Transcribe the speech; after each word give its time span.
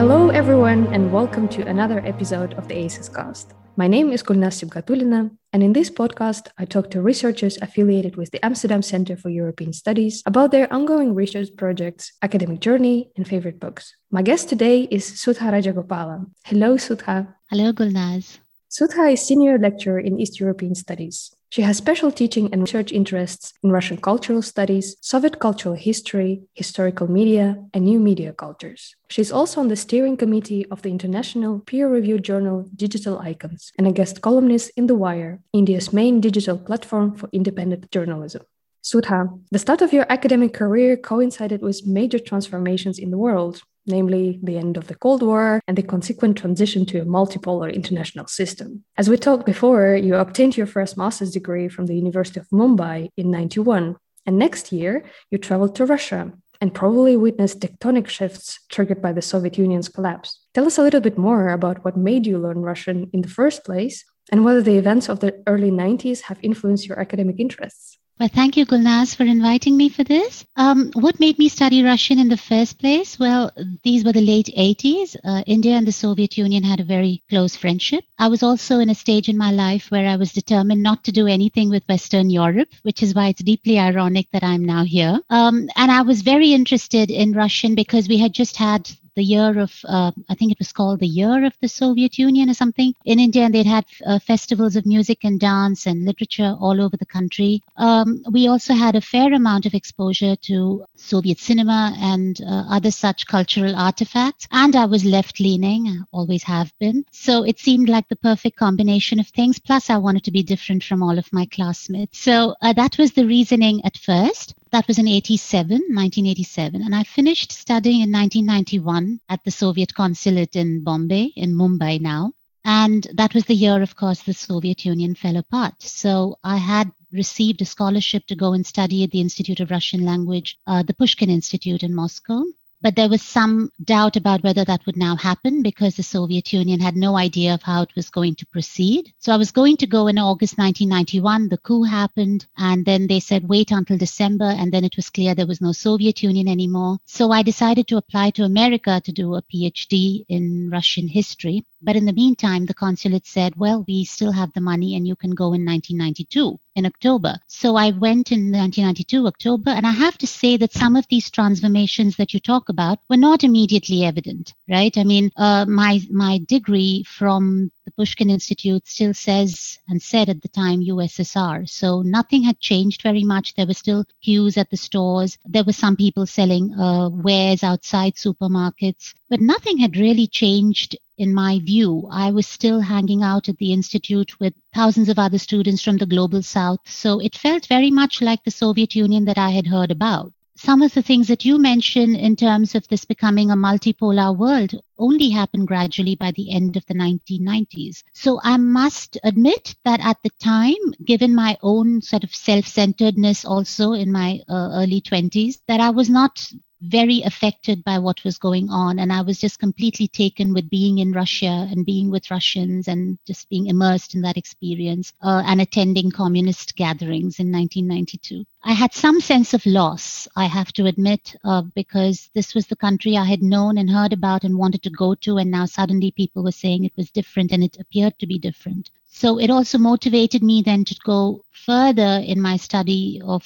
Hello, 0.00 0.30
everyone, 0.30 0.86
and 0.94 1.12
welcome 1.12 1.46
to 1.48 1.60
another 1.66 2.00
episode 2.06 2.54
of 2.54 2.68
the 2.68 2.74
ACES 2.74 3.10
Cast. 3.10 3.52
My 3.76 3.86
name 3.86 4.12
is 4.12 4.22
Gulnaz 4.22 4.56
Sibgatullina, 4.56 5.30
and 5.52 5.62
in 5.62 5.74
this 5.74 5.90
podcast, 5.90 6.48
I 6.56 6.64
talk 6.64 6.90
to 6.92 7.02
researchers 7.02 7.58
affiliated 7.60 8.16
with 8.16 8.30
the 8.30 8.42
Amsterdam 8.42 8.80
Center 8.80 9.14
for 9.14 9.28
European 9.28 9.74
Studies 9.74 10.22
about 10.24 10.52
their 10.52 10.72
ongoing 10.72 11.14
research 11.14 11.50
projects, 11.54 12.12
academic 12.22 12.60
journey, 12.60 13.10
and 13.14 13.28
favorite 13.28 13.60
books. 13.60 13.94
My 14.10 14.22
guest 14.22 14.48
today 14.48 14.88
is 14.90 15.04
Sudha 15.04 15.52
Rajagopalan. 15.52 16.30
Hello, 16.46 16.78
Sudha. 16.78 17.36
Hello, 17.50 17.70
Gulnaz. 17.74 18.38
Sudha 18.70 19.04
is 19.08 19.20
senior 19.20 19.58
lecturer 19.58 20.00
in 20.00 20.18
East 20.18 20.40
European 20.40 20.74
Studies. 20.74 21.36
She 21.50 21.62
has 21.62 21.76
special 21.76 22.12
teaching 22.12 22.48
and 22.52 22.62
research 22.62 22.92
interests 22.92 23.54
in 23.64 23.72
Russian 23.72 23.96
cultural 23.96 24.40
studies, 24.40 24.94
Soviet 25.00 25.40
cultural 25.40 25.74
history, 25.74 26.42
historical 26.54 27.10
media, 27.10 27.56
and 27.74 27.84
new 27.84 27.98
media 27.98 28.32
cultures. 28.32 28.94
She's 29.08 29.32
also 29.32 29.60
on 29.60 29.66
the 29.66 29.74
steering 29.74 30.16
committee 30.16 30.64
of 30.66 30.82
the 30.82 30.90
international 30.90 31.58
peer 31.58 31.88
reviewed 31.88 32.22
journal 32.22 32.70
Digital 32.76 33.18
Icons 33.18 33.72
and 33.76 33.88
a 33.88 33.92
guest 33.92 34.20
columnist 34.20 34.70
in 34.76 34.86
The 34.86 34.94
Wire, 34.94 35.40
India's 35.52 35.92
main 35.92 36.20
digital 36.20 36.56
platform 36.56 37.16
for 37.16 37.28
independent 37.32 37.90
journalism. 37.90 38.42
Sudha, 38.82 39.28
the 39.50 39.58
start 39.58 39.82
of 39.82 39.92
your 39.92 40.06
academic 40.08 40.54
career 40.54 40.96
coincided 40.96 41.62
with 41.62 41.84
major 41.84 42.20
transformations 42.20 42.96
in 42.96 43.10
the 43.10 43.18
world, 43.18 43.60
namely 43.86 44.38
the 44.42 44.56
end 44.56 44.76
of 44.76 44.86
the 44.86 44.94
Cold 44.94 45.22
War 45.22 45.60
and 45.66 45.76
the 45.76 45.82
consequent 45.82 46.38
transition 46.38 46.86
to 46.86 47.00
a 47.00 47.04
multipolar 47.04 47.72
international 47.72 48.26
system. 48.26 48.84
As 48.96 49.08
we 49.08 49.16
talked 49.16 49.46
before, 49.46 49.96
you 49.96 50.16
obtained 50.16 50.56
your 50.56 50.66
first 50.66 50.96
master's 50.96 51.32
degree 51.32 51.68
from 51.68 51.86
the 51.86 51.94
University 51.94 52.40
of 52.40 52.48
Mumbai 52.48 53.08
in 53.16 53.30
91, 53.30 53.96
and 54.26 54.38
next 54.38 54.72
year 54.72 55.04
you 55.30 55.38
traveled 55.38 55.74
to 55.76 55.86
Russia 55.86 56.32
and 56.60 56.74
probably 56.74 57.16
witnessed 57.16 57.60
tectonic 57.60 58.06
shifts 58.08 58.60
triggered 58.68 59.00
by 59.00 59.12
the 59.12 59.22
Soviet 59.22 59.56
Union's 59.56 59.88
collapse. 59.88 60.46
Tell 60.52 60.66
us 60.66 60.76
a 60.76 60.82
little 60.82 61.00
bit 61.00 61.16
more 61.16 61.48
about 61.48 61.84
what 61.84 61.96
made 61.96 62.26
you 62.26 62.38
learn 62.38 62.58
Russian 62.58 63.08
in 63.12 63.22
the 63.22 63.28
first 63.28 63.64
place 63.64 64.04
and 64.30 64.44
whether 64.44 64.62
the 64.62 64.76
events 64.76 65.08
of 65.08 65.20
the 65.20 65.42
early 65.46 65.70
90s 65.70 66.22
have 66.22 66.38
influenced 66.42 66.86
your 66.86 67.00
academic 67.00 67.36
interests. 67.38 67.89
Well, 68.20 68.28
thank 68.28 68.58
you, 68.58 68.66
Gulnaz, 68.66 69.16
for 69.16 69.22
inviting 69.22 69.78
me 69.78 69.88
for 69.88 70.04
this. 70.04 70.44
Um, 70.54 70.90
what 70.92 71.18
made 71.18 71.38
me 71.38 71.48
study 71.48 71.82
Russian 71.82 72.18
in 72.18 72.28
the 72.28 72.36
first 72.36 72.78
place? 72.78 73.18
Well, 73.18 73.50
these 73.82 74.04
were 74.04 74.12
the 74.12 74.20
late 74.20 74.50
80s. 74.54 75.16
Uh, 75.24 75.42
India 75.46 75.72
and 75.72 75.86
the 75.86 75.92
Soviet 75.92 76.36
Union 76.36 76.62
had 76.62 76.80
a 76.80 76.84
very 76.84 77.22
close 77.30 77.56
friendship. 77.56 78.04
I 78.18 78.28
was 78.28 78.42
also 78.42 78.78
in 78.78 78.90
a 78.90 78.94
stage 78.94 79.30
in 79.30 79.38
my 79.38 79.52
life 79.52 79.90
where 79.90 80.06
I 80.06 80.16
was 80.16 80.34
determined 80.34 80.82
not 80.82 81.02
to 81.04 81.12
do 81.12 81.26
anything 81.26 81.70
with 81.70 81.88
Western 81.88 82.28
Europe, 82.28 82.68
which 82.82 83.02
is 83.02 83.14
why 83.14 83.28
it's 83.28 83.42
deeply 83.42 83.78
ironic 83.78 84.26
that 84.34 84.44
I'm 84.44 84.66
now 84.66 84.84
here. 84.84 85.18
Um, 85.30 85.70
and 85.76 85.90
I 85.90 86.02
was 86.02 86.20
very 86.20 86.52
interested 86.52 87.10
in 87.10 87.32
Russian 87.32 87.74
because 87.74 88.06
we 88.06 88.18
had 88.18 88.34
just 88.34 88.58
had 88.58 88.90
the 89.20 89.32
year 89.36 89.52
of, 89.66 89.72
uh, 89.86 90.12
I 90.30 90.34
think 90.34 90.50
it 90.50 90.58
was 90.58 90.72
called 90.72 91.00
the 91.00 91.14
Year 91.20 91.44
of 91.44 91.54
the 91.60 91.68
Soviet 91.68 92.18
Union 92.18 92.48
or 92.48 92.54
something 92.54 92.94
in 93.04 93.20
India, 93.26 93.42
and 93.44 93.54
they'd 93.54 93.74
had 93.76 93.84
uh, 94.06 94.18
festivals 94.18 94.76
of 94.76 94.86
music 94.86 95.18
and 95.24 95.38
dance 95.38 95.86
and 95.86 96.06
literature 96.06 96.52
all 96.58 96.80
over 96.80 96.96
the 96.96 97.12
country. 97.18 97.62
Um, 97.76 98.08
we 98.36 98.48
also 98.48 98.72
had 98.72 98.96
a 98.96 99.08
fair 99.14 99.30
amount 99.34 99.66
of 99.66 99.74
exposure 99.74 100.36
to 100.48 100.84
Soviet 100.96 101.38
cinema 101.38 101.94
and 102.12 102.40
uh, 102.40 102.64
other 102.76 102.90
such 102.90 103.26
cultural 103.26 103.76
artifacts, 103.76 104.48
and 104.52 104.74
I 104.74 104.86
was 104.86 105.04
left 105.04 105.38
leaning, 105.38 105.82
always 106.12 106.44
have 106.44 106.72
been. 106.78 107.04
So 107.10 107.44
it 107.44 107.58
seemed 107.58 107.90
like 107.90 108.08
the 108.08 108.24
perfect 108.30 108.56
combination 108.56 109.20
of 109.20 109.28
things. 109.28 109.58
Plus, 109.58 109.90
I 109.90 109.98
wanted 109.98 110.24
to 110.24 110.30
be 110.38 110.42
different 110.42 110.82
from 110.82 111.02
all 111.02 111.18
of 111.18 111.30
my 111.30 111.44
classmates. 111.56 112.18
So 112.18 112.54
uh, 112.62 112.72
that 112.72 112.96
was 112.96 113.12
the 113.12 113.26
reasoning 113.26 113.84
at 113.84 113.98
first. 113.98 114.54
That 114.72 114.86
was 114.86 114.98
in 114.98 115.08
87, 115.08 115.70
1987. 115.70 116.82
And 116.82 116.94
I 116.94 117.02
finished 117.02 117.50
studying 117.50 118.02
in 118.02 118.12
1991 118.12 119.20
at 119.28 119.42
the 119.44 119.50
Soviet 119.50 119.94
consulate 119.94 120.54
in 120.54 120.84
Bombay, 120.84 121.32
in 121.34 121.54
Mumbai 121.54 122.00
now. 122.00 122.32
And 122.64 123.06
that 123.14 123.34
was 123.34 123.46
the 123.46 123.54
year, 123.54 123.82
of 123.82 123.96
course, 123.96 124.22
the 124.22 124.34
Soviet 124.34 124.84
Union 124.84 125.14
fell 125.14 125.36
apart. 125.36 125.82
So 125.82 126.36
I 126.44 126.58
had 126.58 126.92
received 127.10 127.62
a 127.62 127.64
scholarship 127.64 128.26
to 128.26 128.36
go 128.36 128.52
and 128.52 128.64
study 128.64 129.02
at 129.02 129.10
the 129.10 129.20
Institute 129.20 129.60
of 129.60 129.70
Russian 129.70 130.04
Language, 130.04 130.56
uh, 130.66 130.82
the 130.84 130.94
Pushkin 130.94 131.30
Institute 131.30 131.82
in 131.82 131.94
Moscow. 131.94 132.44
But 132.82 132.96
there 132.96 133.10
was 133.10 133.20
some 133.20 133.70
doubt 133.84 134.16
about 134.16 134.42
whether 134.42 134.64
that 134.64 134.86
would 134.86 134.96
now 134.96 135.14
happen 135.14 135.62
because 135.62 135.96
the 135.96 136.02
Soviet 136.02 136.52
Union 136.52 136.80
had 136.80 136.96
no 136.96 137.16
idea 137.16 137.52
of 137.52 137.62
how 137.62 137.82
it 137.82 137.94
was 137.94 138.08
going 138.08 138.36
to 138.36 138.46
proceed. 138.46 139.12
So 139.18 139.32
I 139.32 139.36
was 139.36 139.50
going 139.50 139.76
to 139.78 139.86
go 139.86 140.06
in 140.06 140.18
August 140.18 140.56
1991. 140.56 141.48
The 141.48 141.58
coup 141.58 141.82
happened. 141.82 142.46
And 142.56 142.86
then 142.86 143.06
they 143.06 143.20
said, 143.20 143.48
wait 143.48 143.70
until 143.70 143.98
December. 143.98 144.46
And 144.46 144.72
then 144.72 144.84
it 144.84 144.96
was 144.96 145.10
clear 145.10 145.34
there 145.34 145.46
was 145.46 145.60
no 145.60 145.72
Soviet 145.72 146.22
Union 146.22 146.48
anymore. 146.48 146.98
So 147.04 147.32
I 147.32 147.42
decided 147.42 147.86
to 147.88 147.98
apply 147.98 148.30
to 148.30 148.44
America 148.44 149.00
to 149.04 149.12
do 149.12 149.34
a 149.34 149.42
PhD 149.42 150.24
in 150.28 150.70
Russian 150.72 151.06
history. 151.06 151.66
But 151.82 151.96
in 151.96 152.04
the 152.04 152.12
meantime, 152.12 152.66
the 152.66 152.74
consulate 152.74 153.26
said, 153.26 153.56
well, 153.56 153.84
we 153.88 154.04
still 154.04 154.32
have 154.32 154.52
the 154.52 154.60
money 154.60 154.96
and 154.96 155.06
you 155.06 155.16
can 155.16 155.30
go 155.30 155.52
in 155.54 155.64
1992 155.64 156.58
in 156.76 156.86
October. 156.86 157.38
So 157.46 157.76
I 157.76 157.90
went 157.90 158.32
in 158.32 158.52
1992, 158.52 159.26
October, 159.26 159.70
and 159.70 159.86
I 159.86 159.90
have 159.90 160.16
to 160.18 160.26
say 160.26 160.56
that 160.58 160.72
some 160.72 160.94
of 160.94 161.06
these 161.08 161.30
transformations 161.30 162.16
that 162.16 162.32
you 162.32 162.40
talk 162.40 162.68
about 162.68 162.98
were 163.08 163.16
not 163.16 163.44
immediately 163.44 164.04
evident, 164.04 164.54
right? 164.68 164.96
I 164.96 165.04
mean, 165.04 165.30
uh, 165.36 165.66
my, 165.66 166.00
my 166.10 166.40
degree 166.46 167.02
from 167.04 167.70
the 167.84 167.90
Pushkin 167.92 168.30
Institute 168.30 168.86
still 168.86 169.14
says 169.14 169.78
and 169.88 170.00
said 170.00 170.28
at 170.28 170.42
the 170.42 170.48
time 170.48 170.80
USSR. 170.80 171.68
So 171.68 172.02
nothing 172.02 172.42
had 172.42 172.60
changed 172.60 173.02
very 173.02 173.24
much. 173.24 173.54
There 173.54 173.66
were 173.66 173.74
still 173.74 174.04
queues 174.22 174.56
at 174.56 174.70
the 174.70 174.76
stores. 174.76 175.38
There 175.44 175.64
were 175.64 175.72
some 175.72 175.96
people 175.96 176.26
selling 176.26 176.72
uh, 176.74 177.08
wares 177.08 177.62
outside 177.62 178.14
supermarkets, 178.14 179.14
but 179.28 179.40
nothing 179.40 179.78
had 179.78 179.96
really 179.96 180.26
changed 180.26 180.96
in 181.20 181.34
my 181.34 181.60
view. 181.60 182.08
I 182.10 182.30
was 182.30 182.46
still 182.46 182.80
hanging 182.80 183.22
out 183.22 183.50
at 183.50 183.58
the 183.58 183.74
Institute 183.74 184.40
with 184.40 184.54
thousands 184.74 185.10
of 185.10 185.18
other 185.18 185.36
students 185.36 185.82
from 185.82 185.98
the 185.98 186.06
global 186.06 186.42
south. 186.42 186.80
So 186.86 187.20
it 187.20 187.36
felt 187.36 187.66
very 187.66 187.90
much 187.90 188.22
like 188.22 188.42
the 188.42 188.50
Soviet 188.50 188.94
Union 188.94 189.26
that 189.26 189.36
I 189.36 189.50
had 189.50 189.66
heard 189.66 189.90
about. 189.90 190.32
Some 190.56 190.80
of 190.80 190.94
the 190.94 191.02
things 191.02 191.28
that 191.28 191.44
you 191.44 191.58
mentioned 191.58 192.16
in 192.16 192.36
terms 192.36 192.74
of 192.74 192.88
this 192.88 193.04
becoming 193.04 193.50
a 193.50 193.54
multipolar 193.56 194.36
world 194.36 194.74
only 194.98 195.28
happened 195.28 195.68
gradually 195.68 196.14
by 196.14 196.32
the 196.32 196.50
end 196.50 196.76
of 196.76 196.84
the 196.86 196.94
1990s. 196.94 198.02
So 198.14 198.40
I 198.42 198.56
must 198.56 199.18
admit 199.22 199.74
that 199.84 200.00
at 200.00 200.18
the 200.22 200.30
time, 200.42 200.94
given 201.04 201.34
my 201.34 201.56
own 201.62 202.00
sort 202.02 202.24
of 202.24 202.34
self 202.34 202.66
centeredness 202.66 203.44
also 203.44 203.92
in 203.92 204.10
my 204.10 204.40
uh, 204.48 204.70
early 204.72 205.00
20s, 205.02 205.60
that 205.66 205.80
I 205.80 205.90
was 205.90 206.08
not 206.08 206.50
very 206.80 207.22
affected 207.22 207.84
by 207.84 207.98
what 207.98 208.24
was 208.24 208.38
going 208.38 208.68
on. 208.70 208.98
And 208.98 209.12
I 209.12 209.22
was 209.22 209.38
just 209.38 209.58
completely 209.58 210.08
taken 210.08 210.52
with 210.52 210.70
being 210.70 210.98
in 210.98 211.12
Russia 211.12 211.68
and 211.70 211.84
being 211.84 212.10
with 212.10 212.30
Russians 212.30 212.88
and 212.88 213.18
just 213.26 213.48
being 213.48 213.66
immersed 213.66 214.14
in 214.14 214.22
that 214.22 214.36
experience 214.36 215.12
uh, 215.22 215.42
and 215.46 215.60
attending 215.60 216.10
communist 216.10 216.76
gatherings 216.76 217.38
in 217.38 217.52
1992. 217.52 218.44
I 218.62 218.72
had 218.72 218.92
some 218.92 219.20
sense 219.20 219.54
of 219.54 219.64
loss, 219.64 220.28
I 220.36 220.44
have 220.44 220.72
to 220.74 220.86
admit, 220.86 221.34
uh, 221.44 221.62
because 221.74 222.30
this 222.34 222.54
was 222.54 222.66
the 222.66 222.76
country 222.76 223.16
I 223.16 223.24
had 223.24 223.42
known 223.42 223.78
and 223.78 223.90
heard 223.90 224.12
about 224.12 224.44
and 224.44 224.58
wanted 224.58 224.82
to 224.82 224.90
go 224.90 225.14
to. 225.16 225.38
And 225.38 225.50
now 225.50 225.66
suddenly 225.66 226.10
people 226.10 226.42
were 226.44 226.52
saying 226.52 226.84
it 226.84 226.96
was 226.96 227.10
different 227.10 227.52
and 227.52 227.64
it 227.64 227.78
appeared 227.80 228.18
to 228.18 228.26
be 228.26 228.38
different. 228.38 228.90
So 229.12 229.38
it 229.38 229.50
also 229.50 229.76
motivated 229.76 230.42
me 230.42 230.62
then 230.62 230.84
to 230.84 230.94
go 231.04 231.44
further 231.50 232.22
in 232.24 232.40
my 232.40 232.56
study 232.56 233.20
of 233.24 233.44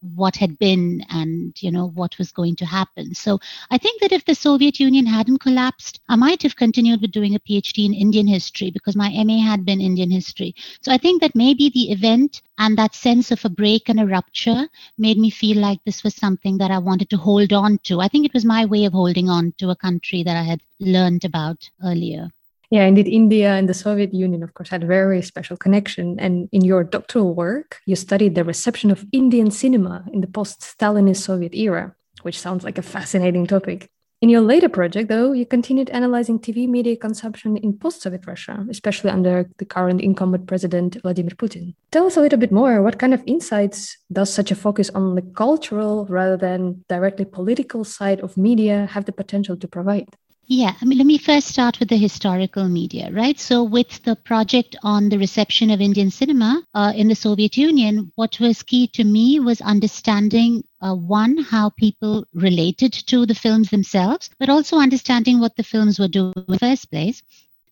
what 0.00 0.36
had 0.36 0.58
been 0.58 1.04
and 1.10 1.60
you 1.62 1.70
know 1.70 1.88
what 1.88 2.16
was 2.18 2.30
going 2.32 2.56
to 2.56 2.66
happen. 2.66 3.14
So 3.14 3.38
i 3.70 3.78
think 3.78 4.00
that 4.00 4.12
if 4.12 4.24
the 4.24 4.34
soviet 4.34 4.78
union 4.80 5.06
hadn't 5.06 5.38
collapsed 5.38 6.00
i 6.08 6.16
might 6.16 6.42
have 6.42 6.56
continued 6.56 7.00
with 7.00 7.10
doing 7.10 7.34
a 7.34 7.40
phd 7.40 7.84
in 7.84 7.94
indian 7.94 8.26
history 8.26 8.70
because 8.70 8.96
my 8.96 9.10
ma 9.24 9.38
had 9.40 9.64
been 9.64 9.80
indian 9.80 10.10
history. 10.10 10.54
So 10.82 10.92
i 10.92 10.98
think 10.98 11.20
that 11.20 11.34
maybe 11.34 11.68
the 11.70 11.90
event 11.92 12.42
and 12.58 12.76
that 12.78 12.94
sense 12.94 13.30
of 13.30 13.44
a 13.44 13.48
break 13.48 13.88
and 13.88 14.00
a 14.00 14.06
rupture 14.06 14.68
made 14.96 15.18
me 15.18 15.30
feel 15.30 15.58
like 15.58 15.80
this 15.84 16.02
was 16.04 16.14
something 16.14 16.58
that 16.58 16.70
i 16.70 16.78
wanted 16.78 17.10
to 17.10 17.16
hold 17.16 17.52
on 17.52 17.78
to. 17.84 18.00
I 18.00 18.08
think 18.08 18.24
it 18.24 18.34
was 18.34 18.44
my 18.44 18.64
way 18.64 18.84
of 18.84 18.92
holding 18.92 19.28
on 19.28 19.52
to 19.58 19.70
a 19.70 19.76
country 19.76 20.22
that 20.22 20.36
i 20.36 20.42
had 20.42 20.60
learned 20.80 21.24
about 21.24 21.68
earlier 21.84 22.30
yeah, 22.70 22.84
indeed, 22.84 23.08
India 23.08 23.52
and 23.52 23.68
the 23.68 23.74
Soviet 23.74 24.12
Union, 24.12 24.42
of 24.42 24.52
course, 24.52 24.68
had 24.68 24.82
a 24.82 24.86
very 24.86 25.22
special 25.22 25.56
connection. 25.56 26.18
And 26.20 26.48
in 26.52 26.64
your 26.64 26.84
doctoral 26.84 27.34
work, 27.34 27.80
you 27.86 27.96
studied 27.96 28.34
the 28.34 28.44
reception 28.44 28.90
of 28.90 29.06
Indian 29.12 29.50
cinema 29.50 30.04
in 30.12 30.20
the 30.20 30.26
post 30.26 30.60
Stalinist 30.60 31.22
Soviet 31.22 31.54
era, 31.54 31.94
which 32.22 32.38
sounds 32.38 32.64
like 32.64 32.76
a 32.76 32.82
fascinating 32.82 33.46
topic. 33.46 33.90
In 34.20 34.28
your 34.28 34.40
later 34.40 34.68
project, 34.68 35.08
though, 35.08 35.32
you 35.32 35.46
continued 35.46 35.90
analyzing 35.90 36.40
TV 36.40 36.68
media 36.68 36.96
consumption 36.96 37.56
in 37.56 37.78
post 37.78 38.02
Soviet 38.02 38.26
Russia, 38.26 38.66
especially 38.68 39.10
under 39.10 39.48
the 39.58 39.64
current 39.64 40.00
incumbent 40.00 40.48
president, 40.48 41.00
Vladimir 41.02 41.36
Putin. 41.36 41.74
Tell 41.92 42.04
us 42.04 42.16
a 42.16 42.20
little 42.20 42.38
bit 42.38 42.50
more. 42.50 42.82
What 42.82 42.98
kind 42.98 43.14
of 43.14 43.22
insights 43.26 43.96
does 44.12 44.30
such 44.34 44.50
a 44.50 44.56
focus 44.56 44.90
on 44.90 45.14
the 45.14 45.22
cultural 45.22 46.04
rather 46.06 46.36
than 46.36 46.84
directly 46.88 47.24
political 47.24 47.84
side 47.84 48.20
of 48.20 48.36
media 48.36 48.88
have 48.90 49.04
the 49.04 49.12
potential 49.12 49.56
to 49.56 49.68
provide? 49.68 50.08
Yeah, 50.50 50.74
I 50.80 50.84
mean, 50.86 50.96
let 50.98 51.06
me 51.06 51.18
first 51.18 51.46
start 51.48 51.78
with 51.78 51.90
the 51.90 51.96
historical 51.98 52.68
media, 52.68 53.10
right? 53.12 53.38
So, 53.38 53.62
with 53.62 54.02
the 54.04 54.16
project 54.16 54.76
on 54.82 55.10
the 55.10 55.18
reception 55.18 55.70
of 55.70 55.80
Indian 55.82 56.10
cinema 56.10 56.64
uh, 56.74 56.92
in 56.96 57.08
the 57.08 57.14
Soviet 57.14 57.56
Union, 57.58 58.10
what 58.16 58.40
was 58.40 58.62
key 58.62 58.86
to 58.88 59.04
me 59.04 59.40
was 59.40 59.60
understanding 59.60 60.64
uh, 60.80 60.94
one, 60.94 61.36
how 61.36 61.68
people 61.70 62.26
related 62.32 62.94
to 62.94 63.26
the 63.26 63.34
films 63.34 63.68
themselves, 63.68 64.30
but 64.40 64.48
also 64.48 64.78
understanding 64.78 65.38
what 65.38 65.54
the 65.56 65.62
films 65.62 65.98
were 66.00 66.08
doing 66.08 66.32
in 66.34 66.46
the 66.48 66.58
first 66.58 66.90
place. 66.90 67.22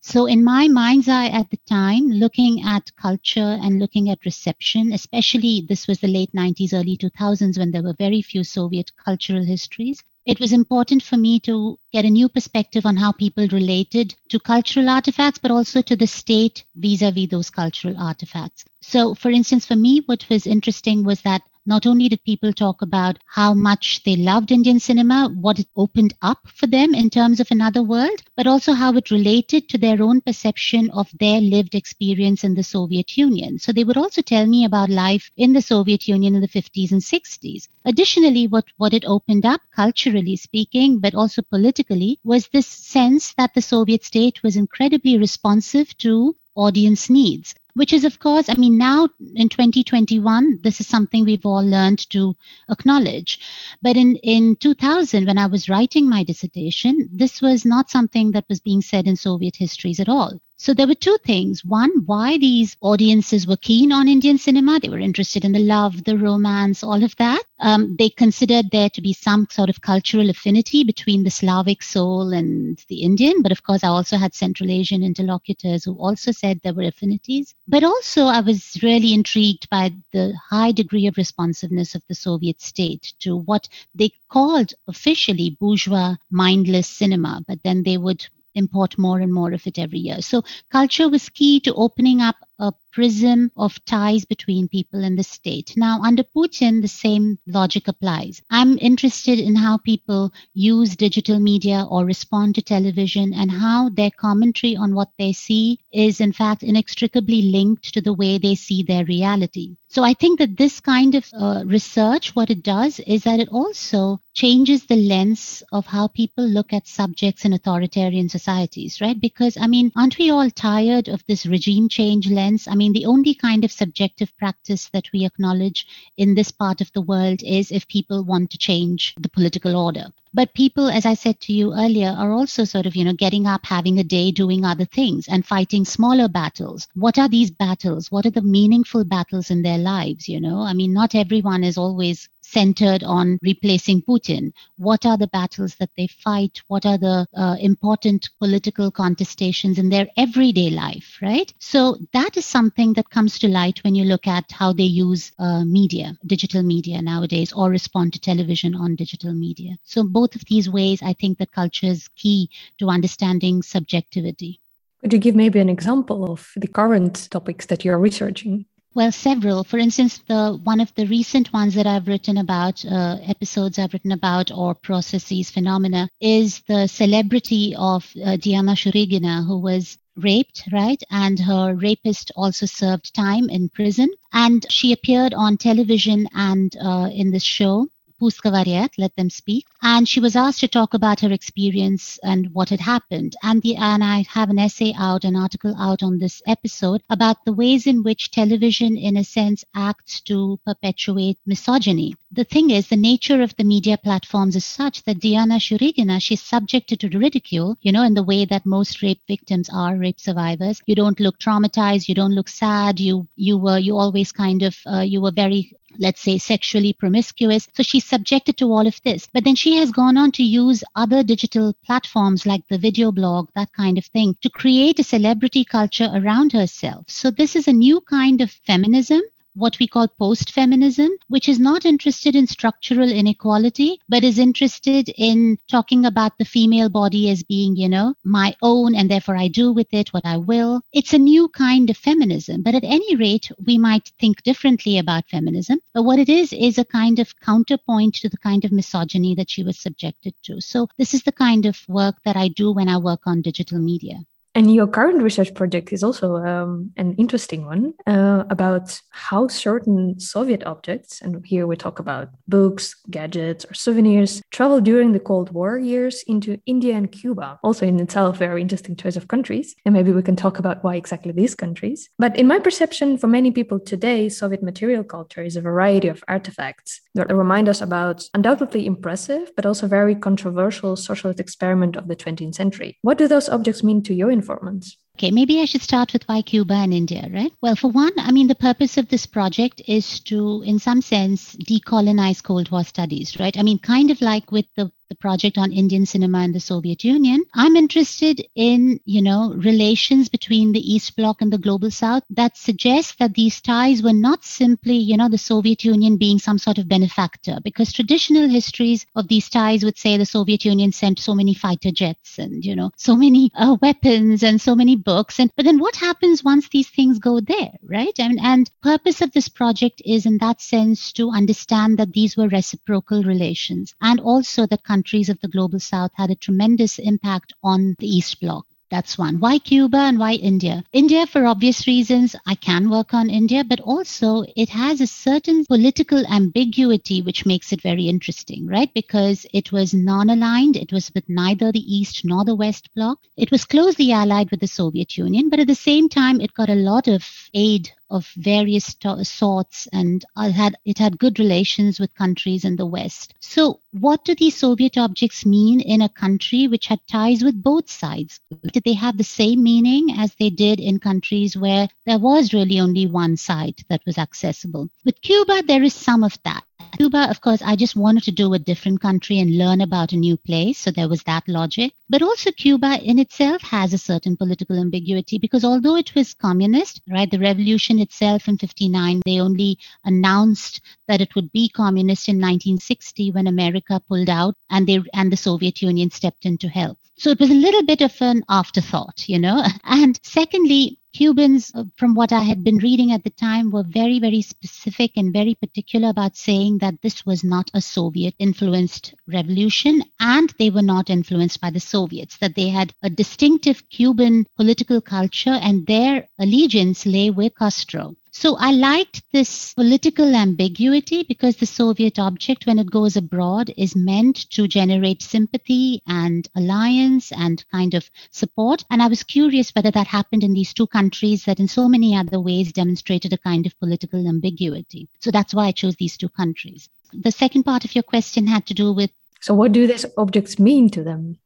So, 0.02 0.26
in 0.26 0.44
my 0.44 0.68
mind's 0.68 1.08
eye 1.08 1.28
at 1.28 1.50
the 1.50 1.58
time, 1.66 2.10
looking 2.10 2.62
at 2.62 2.94
culture 2.96 3.58
and 3.62 3.78
looking 3.78 4.10
at 4.10 4.24
reception, 4.26 4.92
especially 4.92 5.64
this 5.66 5.88
was 5.88 6.00
the 6.00 6.08
late 6.08 6.34
90s, 6.34 6.74
early 6.74 6.98
2000s 6.98 7.58
when 7.58 7.70
there 7.70 7.82
were 7.82 7.94
very 7.98 8.20
few 8.20 8.44
Soviet 8.44 8.92
cultural 9.02 9.44
histories, 9.44 10.02
it 10.26 10.40
was 10.40 10.52
important 10.52 11.02
for 11.02 11.16
me 11.16 11.38
to 11.40 11.78
get 11.92 12.04
a 12.04 12.10
new 12.10 12.28
perspective 12.28 12.84
on 12.84 12.96
how 12.96 13.12
people 13.12 13.46
related 13.48 14.14
to 14.28 14.40
cultural 14.40 14.88
artifacts, 14.88 15.38
but 15.38 15.52
also 15.52 15.80
to 15.82 15.94
the 15.94 16.06
state 16.06 16.64
vis 16.74 17.00
a 17.02 17.12
vis 17.12 17.28
those 17.28 17.48
cultural 17.48 17.96
artifacts. 17.96 18.64
So, 18.82 19.14
for 19.14 19.30
instance, 19.30 19.64
for 19.64 19.76
me, 19.76 20.02
what 20.06 20.28
was 20.28 20.46
interesting 20.46 21.04
was 21.04 21.22
that 21.22 21.42
not 21.66 21.84
only 21.84 22.08
did 22.08 22.22
people 22.24 22.52
talk 22.52 22.80
about 22.80 23.18
how 23.26 23.52
much 23.52 24.02
they 24.04 24.16
loved 24.16 24.52
Indian 24.52 24.78
cinema, 24.78 25.28
what 25.28 25.58
it 25.58 25.68
opened 25.76 26.14
up 26.22 26.46
for 26.46 26.66
them 26.66 26.94
in 26.94 27.10
terms 27.10 27.40
of 27.40 27.50
another 27.50 27.82
world, 27.82 28.22
but 28.36 28.46
also 28.46 28.72
how 28.72 28.94
it 28.96 29.10
related 29.10 29.68
to 29.68 29.78
their 29.78 30.00
own 30.00 30.20
perception 30.20 30.88
of 30.90 31.10
their 31.18 31.40
lived 31.40 31.74
experience 31.74 32.44
in 32.44 32.54
the 32.54 32.62
Soviet 32.62 33.16
Union. 33.16 33.58
So 33.58 33.72
they 33.72 33.84
would 33.84 33.96
also 33.96 34.22
tell 34.22 34.46
me 34.46 34.64
about 34.64 34.88
life 34.88 35.30
in 35.36 35.52
the 35.52 35.60
Soviet 35.60 36.06
Union 36.06 36.34
in 36.36 36.40
the 36.40 36.48
50s 36.48 36.92
and 36.92 37.02
60s. 37.02 37.68
Additionally, 37.84 38.46
what, 38.46 38.64
what 38.76 38.94
it 38.94 39.04
opened 39.04 39.44
up, 39.44 39.60
culturally 39.74 40.36
speaking, 40.36 41.00
but 41.00 41.14
also 41.14 41.42
politically, 41.42 42.20
was 42.24 42.48
this 42.48 42.66
sense 42.66 43.34
that 43.34 43.54
the 43.54 43.62
Soviet 43.62 44.04
state 44.04 44.42
was 44.42 44.56
incredibly 44.56 45.18
responsive 45.18 45.96
to 45.98 46.36
audience 46.54 47.10
needs 47.10 47.54
which 47.76 47.92
is, 47.92 48.04
of 48.06 48.18
course, 48.18 48.48
I 48.48 48.54
mean, 48.54 48.78
now 48.78 49.10
in 49.34 49.50
2021, 49.50 50.60
this 50.62 50.80
is 50.80 50.86
something 50.86 51.24
we've 51.24 51.44
all 51.44 51.62
learned 51.62 52.08
to 52.10 52.34
acknowledge. 52.70 53.38
But 53.82 53.98
in, 53.98 54.16
in 54.16 54.56
2000, 54.56 55.26
when 55.26 55.36
I 55.36 55.46
was 55.46 55.68
writing 55.68 56.08
my 56.08 56.24
dissertation, 56.24 57.10
this 57.12 57.42
was 57.42 57.66
not 57.66 57.90
something 57.90 58.32
that 58.32 58.46
was 58.48 58.60
being 58.60 58.80
said 58.80 59.06
in 59.06 59.14
Soviet 59.14 59.56
histories 59.56 60.00
at 60.00 60.08
all. 60.08 60.40
So 60.58 60.72
there 60.72 60.86
were 60.86 60.94
two 60.94 61.18
things. 61.24 61.64
One, 61.64 61.90
why 62.06 62.38
these 62.38 62.76
audiences 62.80 63.46
were 63.46 63.58
keen 63.58 63.92
on 63.92 64.08
Indian 64.08 64.38
cinema. 64.38 64.80
They 64.80 64.88
were 64.88 64.98
interested 64.98 65.44
in 65.44 65.52
the 65.52 65.58
love, 65.58 66.04
the 66.04 66.16
romance, 66.16 66.82
all 66.82 67.04
of 67.04 67.14
that. 67.16 67.42
Um, 67.60 67.94
they 67.98 68.08
considered 68.08 68.70
there 68.72 68.88
to 68.90 69.02
be 69.02 69.12
some 69.12 69.46
sort 69.50 69.68
of 69.68 69.82
cultural 69.82 70.30
affinity 70.30 70.82
between 70.82 71.24
the 71.24 71.30
Slavic 71.30 71.82
soul 71.82 72.32
and 72.32 72.82
the 72.88 73.02
Indian. 73.02 73.42
But 73.42 73.52
of 73.52 73.62
course, 73.64 73.84
I 73.84 73.88
also 73.88 74.16
had 74.16 74.34
Central 74.34 74.70
Asian 74.70 75.02
interlocutors 75.02 75.84
who 75.84 75.94
also 75.94 76.32
said 76.32 76.60
there 76.62 76.74
were 76.74 76.84
affinities. 76.84 77.54
But 77.68 77.84
also, 77.84 78.24
I 78.24 78.40
was 78.40 78.78
really 78.82 79.12
intrigued 79.12 79.68
by 79.68 79.92
the 80.12 80.34
high 80.48 80.72
degree 80.72 81.06
of 81.06 81.18
responsiveness 81.18 81.94
of 81.94 82.02
the 82.08 82.14
Soviet 82.14 82.62
state 82.62 83.12
to 83.20 83.36
what 83.36 83.68
they 83.94 84.10
called 84.30 84.72
officially 84.88 85.56
bourgeois 85.60 86.16
mindless 86.30 86.88
cinema. 86.88 87.42
But 87.46 87.62
then 87.62 87.82
they 87.82 87.98
would 87.98 88.26
import 88.56 88.98
more 88.98 89.20
and 89.20 89.32
more 89.32 89.52
of 89.52 89.66
it 89.66 89.78
every 89.78 90.00
year. 90.00 90.20
So 90.20 90.42
culture 90.70 91.08
was 91.08 91.28
key 91.28 91.60
to 91.60 91.74
opening 91.74 92.20
up 92.20 92.36
a 92.58 92.72
prism 92.92 93.50
of 93.56 93.84
ties 93.84 94.24
between 94.24 94.68
people 94.68 95.04
and 95.04 95.18
the 95.18 95.22
state. 95.22 95.74
Now, 95.76 96.00
under 96.02 96.22
Putin, 96.22 96.80
the 96.80 96.88
same 96.88 97.38
logic 97.46 97.88
applies. 97.88 98.42
I'm 98.50 98.78
interested 98.78 99.38
in 99.38 99.54
how 99.54 99.76
people 99.78 100.32
use 100.54 100.96
digital 100.96 101.38
media 101.38 101.86
or 101.90 102.04
respond 102.06 102.54
to 102.54 102.62
television 102.62 103.34
and 103.34 103.50
how 103.50 103.90
their 103.90 104.10
commentary 104.10 104.76
on 104.76 104.94
what 104.94 105.10
they 105.18 105.32
see 105.32 105.80
is, 105.92 106.20
in 106.20 106.32
fact, 106.32 106.62
inextricably 106.62 107.42
linked 107.42 107.92
to 107.92 108.00
the 108.00 108.14
way 108.14 108.38
they 108.38 108.54
see 108.54 108.82
their 108.82 109.04
reality. 109.04 109.76
So 109.88 110.02
I 110.02 110.14
think 110.14 110.38
that 110.38 110.56
this 110.56 110.80
kind 110.80 111.14
of 111.14 111.26
uh, 111.32 111.62
research, 111.64 112.34
what 112.34 112.50
it 112.50 112.62
does 112.62 113.00
is 113.00 113.24
that 113.24 113.40
it 113.40 113.48
also 113.50 114.20
changes 114.34 114.84
the 114.84 114.96
lens 114.96 115.62
of 115.72 115.86
how 115.86 116.08
people 116.08 116.46
look 116.46 116.72
at 116.72 116.86
subjects 116.86 117.44
in 117.44 117.54
authoritarian 117.54 118.28
societies, 118.28 119.00
right? 119.00 119.18
Because, 119.18 119.56
I 119.56 119.66
mean, 119.66 119.92
aren't 119.96 120.18
we 120.18 120.30
all 120.30 120.50
tired 120.50 121.08
of 121.08 121.24
this 121.26 121.46
regime 121.46 121.88
change 121.88 122.28
lens? 122.28 122.45
I 122.68 122.74
mean, 122.74 122.92
the 122.92 123.06
only 123.06 123.34
kind 123.34 123.64
of 123.64 123.72
subjective 123.72 124.36
practice 124.36 124.88
that 124.92 125.10
we 125.12 125.24
acknowledge 125.24 125.86
in 126.16 126.34
this 126.34 126.50
part 126.50 126.80
of 126.80 126.92
the 126.92 127.00
world 127.00 127.42
is 127.42 127.72
if 127.72 127.88
people 127.88 128.24
want 128.24 128.50
to 128.50 128.58
change 128.58 129.14
the 129.18 129.28
political 129.28 129.74
order. 129.76 130.06
But 130.32 130.54
people, 130.54 130.88
as 130.88 131.06
I 131.06 131.14
said 131.14 131.40
to 131.40 131.52
you 131.52 131.74
earlier, 131.74 132.10
are 132.10 132.30
also 132.30 132.64
sort 132.64 132.86
of, 132.86 132.94
you 132.94 133.04
know, 133.04 133.14
getting 133.14 133.46
up, 133.46 133.64
having 133.64 133.98
a 133.98 134.04
day, 134.04 134.30
doing 134.30 134.64
other 134.64 134.84
things 134.84 135.26
and 135.28 135.46
fighting 135.46 135.84
smaller 135.84 136.28
battles. 136.28 136.88
What 136.94 137.18
are 137.18 137.28
these 137.28 137.50
battles? 137.50 138.12
What 138.12 138.26
are 138.26 138.30
the 138.30 138.42
meaningful 138.42 139.04
battles 139.04 139.50
in 139.50 139.62
their 139.62 139.78
lives? 139.78 140.28
You 140.28 140.40
know, 140.40 140.60
I 140.60 140.72
mean, 140.74 140.92
not 140.92 141.14
everyone 141.14 141.64
is 141.64 141.78
always 141.78 142.28
centered 142.52 143.02
on 143.02 143.38
replacing 143.42 144.02
Putin? 144.02 144.52
What 144.76 145.04
are 145.04 145.16
the 145.16 145.26
battles 145.28 145.74
that 145.76 145.90
they 145.96 146.06
fight? 146.06 146.62
What 146.68 146.86
are 146.86 146.98
the 146.98 147.26
uh, 147.34 147.56
important 147.60 148.30
political 148.38 148.90
contestations 148.90 149.78
in 149.78 149.88
their 149.88 150.08
everyday 150.16 150.70
life, 150.70 151.18
right? 151.20 151.52
So 151.58 151.96
that 152.12 152.36
is 152.36 152.44
something 152.46 152.92
that 152.94 153.10
comes 153.10 153.38
to 153.40 153.48
light 153.48 153.82
when 153.84 153.94
you 153.94 154.04
look 154.04 154.26
at 154.26 154.50
how 154.52 154.72
they 154.72 154.84
use 154.84 155.32
uh, 155.38 155.64
media, 155.64 156.16
digital 156.26 156.62
media 156.62 157.02
nowadays, 157.02 157.52
or 157.52 157.68
respond 157.70 158.12
to 158.12 158.20
television 158.20 158.74
on 158.74 158.96
digital 158.96 159.32
media. 159.32 159.76
So 159.82 160.04
both 160.04 160.34
of 160.34 160.44
these 160.46 160.70
ways, 160.70 161.02
I 161.02 161.12
think 161.14 161.38
that 161.38 161.52
culture 161.52 161.86
is 161.86 162.08
key 162.16 162.50
to 162.78 162.88
understanding 162.88 163.62
subjectivity. 163.62 164.60
Could 165.00 165.12
you 165.12 165.18
give 165.18 165.36
maybe 165.36 165.60
an 165.60 165.68
example 165.68 166.30
of 166.30 166.52
the 166.56 166.68
current 166.68 167.28
topics 167.30 167.66
that 167.66 167.84
you're 167.84 167.98
researching? 167.98 168.66
Well, 168.96 169.12
several. 169.12 169.62
For 169.62 169.76
instance, 169.76 170.22
the 170.26 170.58
one 170.64 170.80
of 170.80 170.94
the 170.94 171.06
recent 171.06 171.52
ones 171.52 171.74
that 171.74 171.86
I've 171.86 172.08
written 172.08 172.38
about, 172.38 172.82
uh, 172.82 173.18
episodes 173.24 173.78
I've 173.78 173.92
written 173.92 174.10
about, 174.10 174.50
or 174.50 174.74
processes, 174.74 175.50
phenomena, 175.50 176.08
is 176.18 176.62
the 176.66 176.86
celebrity 176.86 177.74
of 177.76 178.10
uh, 178.24 178.36
Diana 178.36 178.72
Shurigina, 178.72 179.46
who 179.46 179.58
was 179.58 179.98
raped, 180.16 180.62
right? 180.72 181.02
And 181.10 181.38
her 181.38 181.74
rapist 181.74 182.32
also 182.36 182.64
served 182.64 183.12
time 183.14 183.50
in 183.50 183.68
prison. 183.68 184.08
And 184.32 184.64
she 184.70 184.94
appeared 184.94 185.34
on 185.34 185.58
television 185.58 186.26
and 186.34 186.74
uh, 186.82 187.10
in 187.12 187.32
this 187.32 187.42
show 187.42 187.88
Pust 188.18 188.40
let 188.44 189.14
them 189.16 189.30
speak. 189.30 189.66
And 189.82 190.08
she 190.08 190.20
was 190.20 190.36
asked 190.36 190.60
to 190.60 190.68
talk 190.68 190.94
about 190.94 191.20
her 191.20 191.32
experience 191.32 192.18
and 192.22 192.52
what 192.52 192.70
had 192.70 192.80
happened. 192.80 193.36
And, 193.42 193.62
the, 193.62 193.76
and 193.76 194.02
I 194.02 194.24
have 194.28 194.50
an 194.50 194.58
essay 194.58 194.94
out, 194.96 195.24
an 195.24 195.36
article 195.36 195.74
out 195.78 196.02
on 196.02 196.18
this 196.18 196.42
episode 196.46 197.02
about 197.10 197.44
the 197.44 197.52
ways 197.52 197.86
in 197.86 198.02
which 198.02 198.30
television, 198.30 198.96
in 198.96 199.16
a 199.16 199.24
sense, 199.24 199.64
acts 199.74 200.20
to 200.22 200.58
perpetuate 200.64 201.38
misogyny. 201.46 202.14
The 202.32 202.44
thing 202.44 202.70
is, 202.70 202.88
the 202.88 202.96
nature 202.96 203.42
of 203.42 203.56
the 203.56 203.64
media 203.64 203.96
platforms 203.96 204.56
is 204.56 204.64
such 204.64 205.02
that 205.04 205.20
Diana 205.20 205.56
Shurigina, 205.56 206.20
she's 206.20 206.42
subjected 206.42 207.00
to 207.00 207.18
ridicule, 207.18 207.78
you 207.80 207.92
know, 207.92 208.02
in 208.02 208.14
the 208.14 208.22
way 208.22 208.44
that 208.44 208.66
most 208.66 209.02
rape 209.02 209.22
victims 209.26 209.70
are, 209.72 209.96
rape 209.96 210.20
survivors. 210.20 210.80
You 210.86 210.94
don't 210.94 211.20
look 211.20 211.38
traumatized, 211.38 212.08
you 212.08 212.14
don't 212.14 212.34
look 212.34 212.48
sad, 212.48 213.00
you 213.00 213.26
you 213.36 213.56
were 213.58 213.78
you 213.78 213.96
always 213.96 214.32
kind 214.32 214.62
of 214.62 214.76
uh, 214.86 215.00
you 215.00 215.20
were 215.20 215.30
very 215.30 215.72
let's 215.98 216.20
say 216.20 216.38
sexually 216.38 216.92
promiscuous. 216.92 217.68
So 217.74 217.82
she's 217.82 218.04
subjected 218.04 218.56
to 218.58 218.72
all 218.72 218.86
of 218.86 219.00
this. 219.02 219.28
But 219.32 219.44
then 219.44 219.54
she 219.54 219.76
has 219.76 219.90
gone 219.90 220.16
on 220.16 220.32
to 220.32 220.42
use 220.42 220.84
other 220.94 221.22
digital 221.22 221.74
platforms 221.84 222.46
like 222.46 222.66
the 222.68 222.78
video 222.78 223.12
blog, 223.12 223.48
that 223.54 223.72
kind 223.72 223.98
of 223.98 224.06
thing, 224.06 224.36
to 224.42 224.50
create 224.50 224.98
a 224.98 225.04
celebrity 225.04 225.64
culture 225.64 226.10
around 226.14 226.52
herself. 226.52 227.04
So 227.08 227.30
this 227.30 227.56
is 227.56 227.68
a 227.68 227.72
new 227.72 228.00
kind 228.00 228.40
of 228.40 228.50
feminism 228.50 229.22
what 229.56 229.78
we 229.78 229.88
call 229.88 230.06
post 230.06 230.52
feminism, 230.52 231.10
which 231.28 231.48
is 231.48 231.58
not 231.58 231.86
interested 231.86 232.36
in 232.36 232.46
structural 232.46 233.10
inequality, 233.10 233.98
but 234.08 234.22
is 234.22 234.38
interested 234.38 235.08
in 235.16 235.58
talking 235.70 236.04
about 236.04 236.36
the 236.38 236.44
female 236.44 236.90
body 236.90 237.30
as 237.30 237.42
being, 237.42 237.74
you 237.74 237.88
know, 237.88 238.14
my 238.22 238.54
own, 238.60 238.94
and 238.94 239.10
therefore 239.10 239.36
I 239.36 239.48
do 239.48 239.72
with 239.72 239.88
it 239.92 240.12
what 240.12 240.26
I 240.26 240.36
will. 240.36 240.82
It's 240.92 241.14
a 241.14 241.18
new 241.18 241.48
kind 241.48 241.88
of 241.88 241.96
feminism, 241.96 242.62
but 242.62 242.74
at 242.74 242.84
any 242.84 243.16
rate, 243.16 243.50
we 243.66 243.78
might 243.78 244.12
think 244.20 244.42
differently 244.42 244.98
about 244.98 245.28
feminism. 245.30 245.80
But 245.94 246.02
what 246.02 246.18
it 246.18 246.28
is, 246.28 246.52
is 246.52 246.78
a 246.78 246.84
kind 246.84 247.18
of 247.18 247.34
counterpoint 247.40 248.14
to 248.16 248.28
the 248.28 248.38
kind 248.38 248.64
of 248.64 248.72
misogyny 248.72 249.34
that 249.36 249.50
she 249.50 249.62
was 249.62 249.78
subjected 249.78 250.34
to. 250.44 250.60
So 250.60 250.88
this 250.98 251.14
is 251.14 251.22
the 251.22 251.32
kind 251.32 251.64
of 251.64 251.78
work 251.88 252.16
that 252.24 252.36
I 252.36 252.48
do 252.48 252.72
when 252.72 252.88
I 252.88 252.98
work 252.98 253.26
on 253.26 253.40
digital 253.40 253.78
media. 253.78 254.18
And 254.56 254.74
your 254.74 254.86
current 254.86 255.22
research 255.22 255.52
project 255.52 255.92
is 255.92 256.02
also 256.02 256.36
um, 256.36 256.90
an 256.96 257.14
interesting 257.16 257.66
one 257.66 257.92
uh, 258.06 258.44
about 258.48 258.98
how 259.10 259.48
certain 259.48 260.18
Soviet 260.18 260.64
objects, 260.64 261.20
and 261.20 261.44
here 261.44 261.66
we 261.66 261.76
talk 261.76 261.98
about 261.98 262.30
books, 262.48 262.94
gadgets, 263.10 263.66
or 263.66 263.74
souvenirs, 263.74 264.40
travel 264.50 264.80
during 264.80 265.12
the 265.12 265.20
Cold 265.20 265.50
War 265.50 265.78
years 265.78 266.24
into 266.26 266.58
India 266.64 266.96
and 266.96 267.12
Cuba. 267.12 267.58
Also, 267.62 267.84
in 267.84 268.00
itself, 268.00 268.38
very 268.38 268.62
interesting 268.62 268.96
choice 268.96 269.14
of 269.14 269.28
countries. 269.28 269.76
And 269.84 269.92
maybe 269.92 270.10
we 270.10 270.22
can 270.22 270.36
talk 270.36 270.58
about 270.58 270.82
why 270.82 270.96
exactly 270.96 271.32
these 271.32 271.54
countries. 271.54 272.08
But 272.18 272.34
in 272.34 272.46
my 272.46 272.58
perception, 272.58 273.18
for 273.18 273.26
many 273.26 273.50
people 273.50 273.78
today, 273.78 274.30
Soviet 274.30 274.62
material 274.62 275.04
culture 275.04 275.42
is 275.42 275.56
a 275.56 275.60
variety 275.60 276.08
of 276.08 276.24
artifacts 276.28 277.02
that 277.14 277.30
remind 277.30 277.68
us 277.68 277.82
about 277.82 278.26
undoubtedly 278.32 278.86
impressive, 278.86 279.50
but 279.54 279.66
also 279.66 279.86
very 279.86 280.14
controversial 280.14 280.96
socialist 280.96 281.40
experiment 281.40 281.94
of 281.96 282.08
the 282.08 282.16
20th 282.16 282.54
century. 282.54 282.96
What 283.02 283.18
do 283.18 283.28
those 283.28 283.50
objects 283.50 283.82
mean 283.82 284.02
to 284.04 284.14
your 284.14 284.30
informants? 284.46 284.96
Okay, 285.16 285.30
maybe 285.30 285.60
I 285.62 285.64
should 285.64 285.80
start 285.80 286.12
with 286.12 286.28
why 286.28 286.42
Cuba 286.42 286.74
and 286.74 286.92
India, 286.92 287.28
right? 287.32 287.52
Well, 287.62 287.74
for 287.74 287.90
one, 287.90 288.12
I 288.18 288.32
mean, 288.32 288.48
the 288.48 288.54
purpose 288.54 288.98
of 288.98 289.08
this 289.08 289.24
project 289.24 289.80
is 289.88 290.20
to, 290.20 290.62
in 290.66 290.78
some 290.78 291.00
sense, 291.00 291.56
decolonize 291.56 292.42
Cold 292.42 292.70
War 292.70 292.84
studies, 292.84 293.40
right? 293.40 293.56
I 293.58 293.62
mean, 293.62 293.78
kind 293.78 294.10
of 294.10 294.20
like 294.20 294.52
with 294.52 294.66
the 294.76 294.92
the 295.08 295.14
project 295.14 295.58
on 295.58 295.72
Indian 295.72 296.06
cinema 296.06 296.42
in 296.44 296.52
the 296.52 296.60
Soviet 296.60 297.04
Union. 297.04 297.44
I'm 297.54 297.76
interested 297.76 298.44
in, 298.54 299.00
you 299.04 299.22
know, 299.22 299.54
relations 299.56 300.28
between 300.28 300.72
the 300.72 300.94
East 300.94 301.16
Bloc 301.16 301.42
and 301.42 301.52
the 301.52 301.58
global 301.58 301.90
South 301.90 302.22
that 302.30 302.56
suggests 302.56 303.14
that 303.18 303.34
these 303.34 303.60
ties 303.60 304.02
were 304.02 304.12
not 304.12 304.44
simply, 304.44 304.96
you 304.96 305.16
know, 305.16 305.28
the 305.28 305.38
Soviet 305.38 305.84
Union 305.84 306.16
being 306.16 306.38
some 306.38 306.58
sort 306.58 306.78
of 306.78 306.88
benefactor, 306.88 307.58
because 307.62 307.92
traditional 307.92 308.48
histories 308.48 309.06
of 309.14 309.28
these 309.28 309.48
ties 309.48 309.84
would 309.84 309.98
say 309.98 310.16
the 310.16 310.26
Soviet 310.26 310.64
Union 310.64 310.92
sent 310.92 311.18
so 311.18 311.34
many 311.34 311.54
fighter 311.54 311.90
jets 311.90 312.38
and, 312.38 312.64
you 312.64 312.74
know, 312.74 312.90
so 312.96 313.16
many 313.16 313.50
uh, 313.54 313.76
weapons 313.80 314.42
and 314.42 314.60
so 314.60 314.74
many 314.74 314.96
books. 314.96 315.38
And 315.38 315.50
but 315.56 315.64
then 315.64 315.78
what 315.78 315.96
happens 315.96 316.44
once 316.44 316.68
these 316.68 316.88
things 316.88 317.18
go 317.18 317.40
there, 317.40 317.72
right? 317.82 318.18
And 318.18 318.38
and 318.40 318.70
purpose 318.82 319.20
of 319.20 319.32
this 319.32 319.48
project 319.48 320.02
is 320.04 320.26
in 320.26 320.38
that 320.38 320.60
sense 320.60 321.12
to 321.12 321.30
understand 321.30 321.98
that 321.98 322.12
these 322.12 322.36
were 322.36 322.48
reciprocal 322.48 323.22
relations 323.22 323.94
and 324.00 324.20
also 324.20 324.66
that 324.66 324.84
countries 324.96 325.28
of 325.28 325.38
the 325.40 325.48
global 325.48 325.78
south 325.78 326.10
had 326.14 326.30
a 326.30 326.42
tremendous 326.46 326.98
impact 326.98 327.52
on 327.62 327.94
the 327.98 328.08
East 328.08 328.40
Bloc. 328.40 328.64
That's 328.90 329.18
one. 329.18 329.40
Why 329.40 329.58
Cuba 329.58 329.98
and 329.98 330.18
why 330.18 330.34
India? 330.34 330.84
India, 330.92 331.26
for 331.26 331.44
obvious 331.44 331.86
reasons, 331.86 332.34
I 332.46 332.54
can 332.54 332.88
work 332.88 333.12
on 333.12 333.28
India, 333.28 333.62
but 333.64 333.80
also 333.80 334.44
it 334.56 334.70
has 334.70 335.00
a 335.00 335.06
certain 335.06 335.66
political 335.66 336.24
ambiguity 336.28 337.20
which 337.20 337.44
makes 337.44 337.72
it 337.72 337.82
very 337.82 338.08
interesting, 338.08 338.66
right? 338.66 338.90
Because 338.94 339.44
it 339.52 339.70
was 339.70 339.92
non 339.92 340.30
aligned, 340.30 340.76
it 340.76 340.92
was 340.92 341.12
with 341.14 341.28
neither 341.28 341.72
the 341.72 341.86
East 341.96 342.24
nor 342.24 342.44
the 342.44 342.54
West 342.54 342.88
Bloc. 342.94 343.18
It 343.36 343.50
was 343.50 343.66
closely 343.66 344.12
allied 344.12 344.50
with 344.50 344.60
the 344.60 344.74
Soviet 344.80 345.18
Union, 345.18 345.50
but 345.50 345.60
at 345.60 345.66
the 345.66 345.74
same 345.90 346.08
time, 346.08 346.40
it 346.40 346.54
got 346.54 346.70
a 346.70 346.82
lot 346.90 347.06
of 347.06 347.22
aid 347.52 347.90
of 348.10 348.26
various 348.36 348.94
to- 348.94 349.24
sorts 349.24 349.88
and 349.92 350.24
had 350.36 350.76
it 350.84 350.98
had 350.98 351.18
good 351.18 351.38
relations 351.38 351.98
with 351.98 352.14
countries 352.14 352.64
in 352.64 352.76
the 352.76 352.86
west. 352.86 353.34
So 353.40 353.80
what 353.92 354.24
do 354.24 354.34
these 354.34 354.56
soviet 354.56 354.98
objects 354.98 355.46
mean 355.46 355.80
in 355.80 356.02
a 356.02 356.08
country 356.08 356.68
which 356.68 356.86
had 356.86 357.00
ties 357.08 357.42
with 357.42 357.62
both 357.62 357.90
sides? 357.90 358.40
Did 358.72 358.84
they 358.84 358.92
have 358.94 359.16
the 359.16 359.24
same 359.24 359.62
meaning 359.62 360.10
as 360.18 360.34
they 360.34 360.50
did 360.50 360.80
in 360.80 360.98
countries 360.98 361.56
where 361.56 361.88
there 362.04 362.18
was 362.18 362.52
really 362.52 362.80
only 362.80 363.06
one 363.06 363.36
side 363.36 363.76
that 363.88 364.02
was 364.04 364.18
accessible? 364.18 364.90
With 365.04 365.22
cuba 365.22 365.62
there 365.66 365.82
is 365.82 365.94
some 365.94 366.22
of 366.22 366.38
that 366.44 366.65
Cuba, 366.96 367.28
of 367.28 367.42
course, 367.42 367.60
I 367.62 367.76
just 367.76 367.94
wanted 367.94 368.24
to 368.24 368.32
do 368.32 368.54
a 368.54 368.58
different 368.58 369.02
country 369.02 369.38
and 369.38 369.58
learn 369.58 369.82
about 369.82 370.12
a 370.12 370.16
new 370.16 370.36
place. 370.36 370.78
So 370.78 370.90
there 370.90 371.08
was 371.08 371.22
that 371.24 371.46
logic. 371.46 371.92
But 372.08 372.22
also, 372.22 372.50
Cuba 372.52 372.98
in 373.02 373.18
itself 373.18 373.60
has 373.62 373.92
a 373.92 373.98
certain 373.98 374.36
political 374.36 374.78
ambiguity 374.78 375.38
because 375.38 375.64
although 375.64 375.96
it 375.96 376.14
was 376.14 376.32
communist, 376.32 377.02
right, 377.10 377.30
the 377.30 377.38
revolution 377.38 377.98
itself 377.98 378.48
in 378.48 378.56
59, 378.56 379.20
they 379.26 379.40
only 379.40 379.78
announced 380.04 380.80
that 381.06 381.20
it 381.20 381.34
would 381.34 381.52
be 381.52 381.68
communist 381.68 382.28
in 382.28 382.36
1960 382.36 383.30
when 383.32 383.46
America 383.46 384.00
pulled 384.08 384.30
out 384.30 384.54
and 384.70 384.86
they 384.86 385.02
and 385.12 385.30
the 385.30 385.36
Soviet 385.36 385.82
Union 385.82 386.10
stepped 386.10 386.46
in 386.46 386.56
to 386.58 386.68
help. 386.68 386.98
So 387.18 387.30
it 387.30 387.40
was 387.40 387.50
a 387.50 387.54
little 387.54 387.82
bit 387.82 388.02
of 388.02 388.14
an 388.20 388.44
afterthought, 388.48 389.28
you 389.28 389.38
know. 389.38 389.62
And 389.84 390.18
secondly, 390.22 390.98
Cubans, 391.16 391.72
uh, 391.74 391.84
from 391.96 392.14
what 392.14 392.30
I 392.30 392.42
had 392.42 392.62
been 392.62 392.76
reading 392.76 393.10
at 393.10 393.24
the 393.24 393.30
time, 393.30 393.70
were 393.70 393.82
very, 393.82 394.18
very 394.18 394.42
specific 394.42 395.12
and 395.16 395.32
very 395.32 395.54
particular 395.54 396.10
about 396.10 396.36
saying 396.36 396.76
that 396.78 397.00
this 397.00 397.24
was 397.24 397.42
not 397.42 397.70
a 397.72 397.80
Soviet 397.80 398.34
influenced 398.38 399.14
revolution 399.26 400.04
and 400.20 400.52
they 400.58 400.68
were 400.68 400.82
not 400.82 401.08
influenced 401.08 401.58
by 401.58 401.70
the 401.70 401.80
Soviets, 401.80 402.36
that 402.36 402.54
they 402.54 402.68
had 402.68 402.92
a 403.02 403.08
distinctive 403.08 403.88
Cuban 403.88 404.44
political 404.58 405.00
culture 405.00 405.58
and 405.62 405.86
their 405.86 406.28
allegiance 406.38 407.06
lay 407.06 407.30
with 407.30 407.56
Castro. 407.56 408.14
So 408.38 408.54
I 408.58 408.70
liked 408.70 409.22
this 409.32 409.72
political 409.72 410.36
ambiguity 410.36 411.22
because 411.22 411.56
the 411.56 411.64
Soviet 411.64 412.18
object, 412.18 412.66
when 412.66 412.78
it 412.78 412.90
goes 412.90 413.16
abroad, 413.16 413.72
is 413.78 413.96
meant 413.96 414.50
to 414.50 414.68
generate 414.68 415.22
sympathy 415.22 416.02
and 416.06 416.46
alliance 416.54 417.32
and 417.32 417.64
kind 417.72 417.94
of 417.94 418.10
support. 418.30 418.84
And 418.90 419.02
I 419.02 419.06
was 419.06 419.22
curious 419.22 419.70
whether 419.70 419.90
that 419.90 420.06
happened 420.06 420.44
in 420.44 420.52
these 420.52 420.74
two 420.74 420.86
countries 420.86 421.46
that, 421.46 421.60
in 421.60 421.66
so 421.66 421.88
many 421.88 422.14
other 422.14 422.38
ways, 422.38 422.74
demonstrated 422.74 423.32
a 423.32 423.38
kind 423.38 423.64
of 423.64 423.78
political 423.78 424.28
ambiguity. 424.28 425.08
So 425.18 425.30
that's 425.30 425.54
why 425.54 425.68
I 425.68 425.72
chose 425.72 425.96
these 425.96 426.18
two 426.18 426.28
countries. 426.28 426.90
The 427.14 427.32
second 427.32 427.62
part 427.62 427.86
of 427.86 427.94
your 427.94 428.04
question 428.04 428.46
had 428.46 428.66
to 428.66 428.74
do 428.74 428.92
with. 428.92 429.12
So, 429.40 429.54
what 429.54 429.72
do 429.72 429.86
these 429.86 430.04
objects 430.18 430.58
mean 430.58 430.90
to 430.90 431.02
them? 431.02 431.38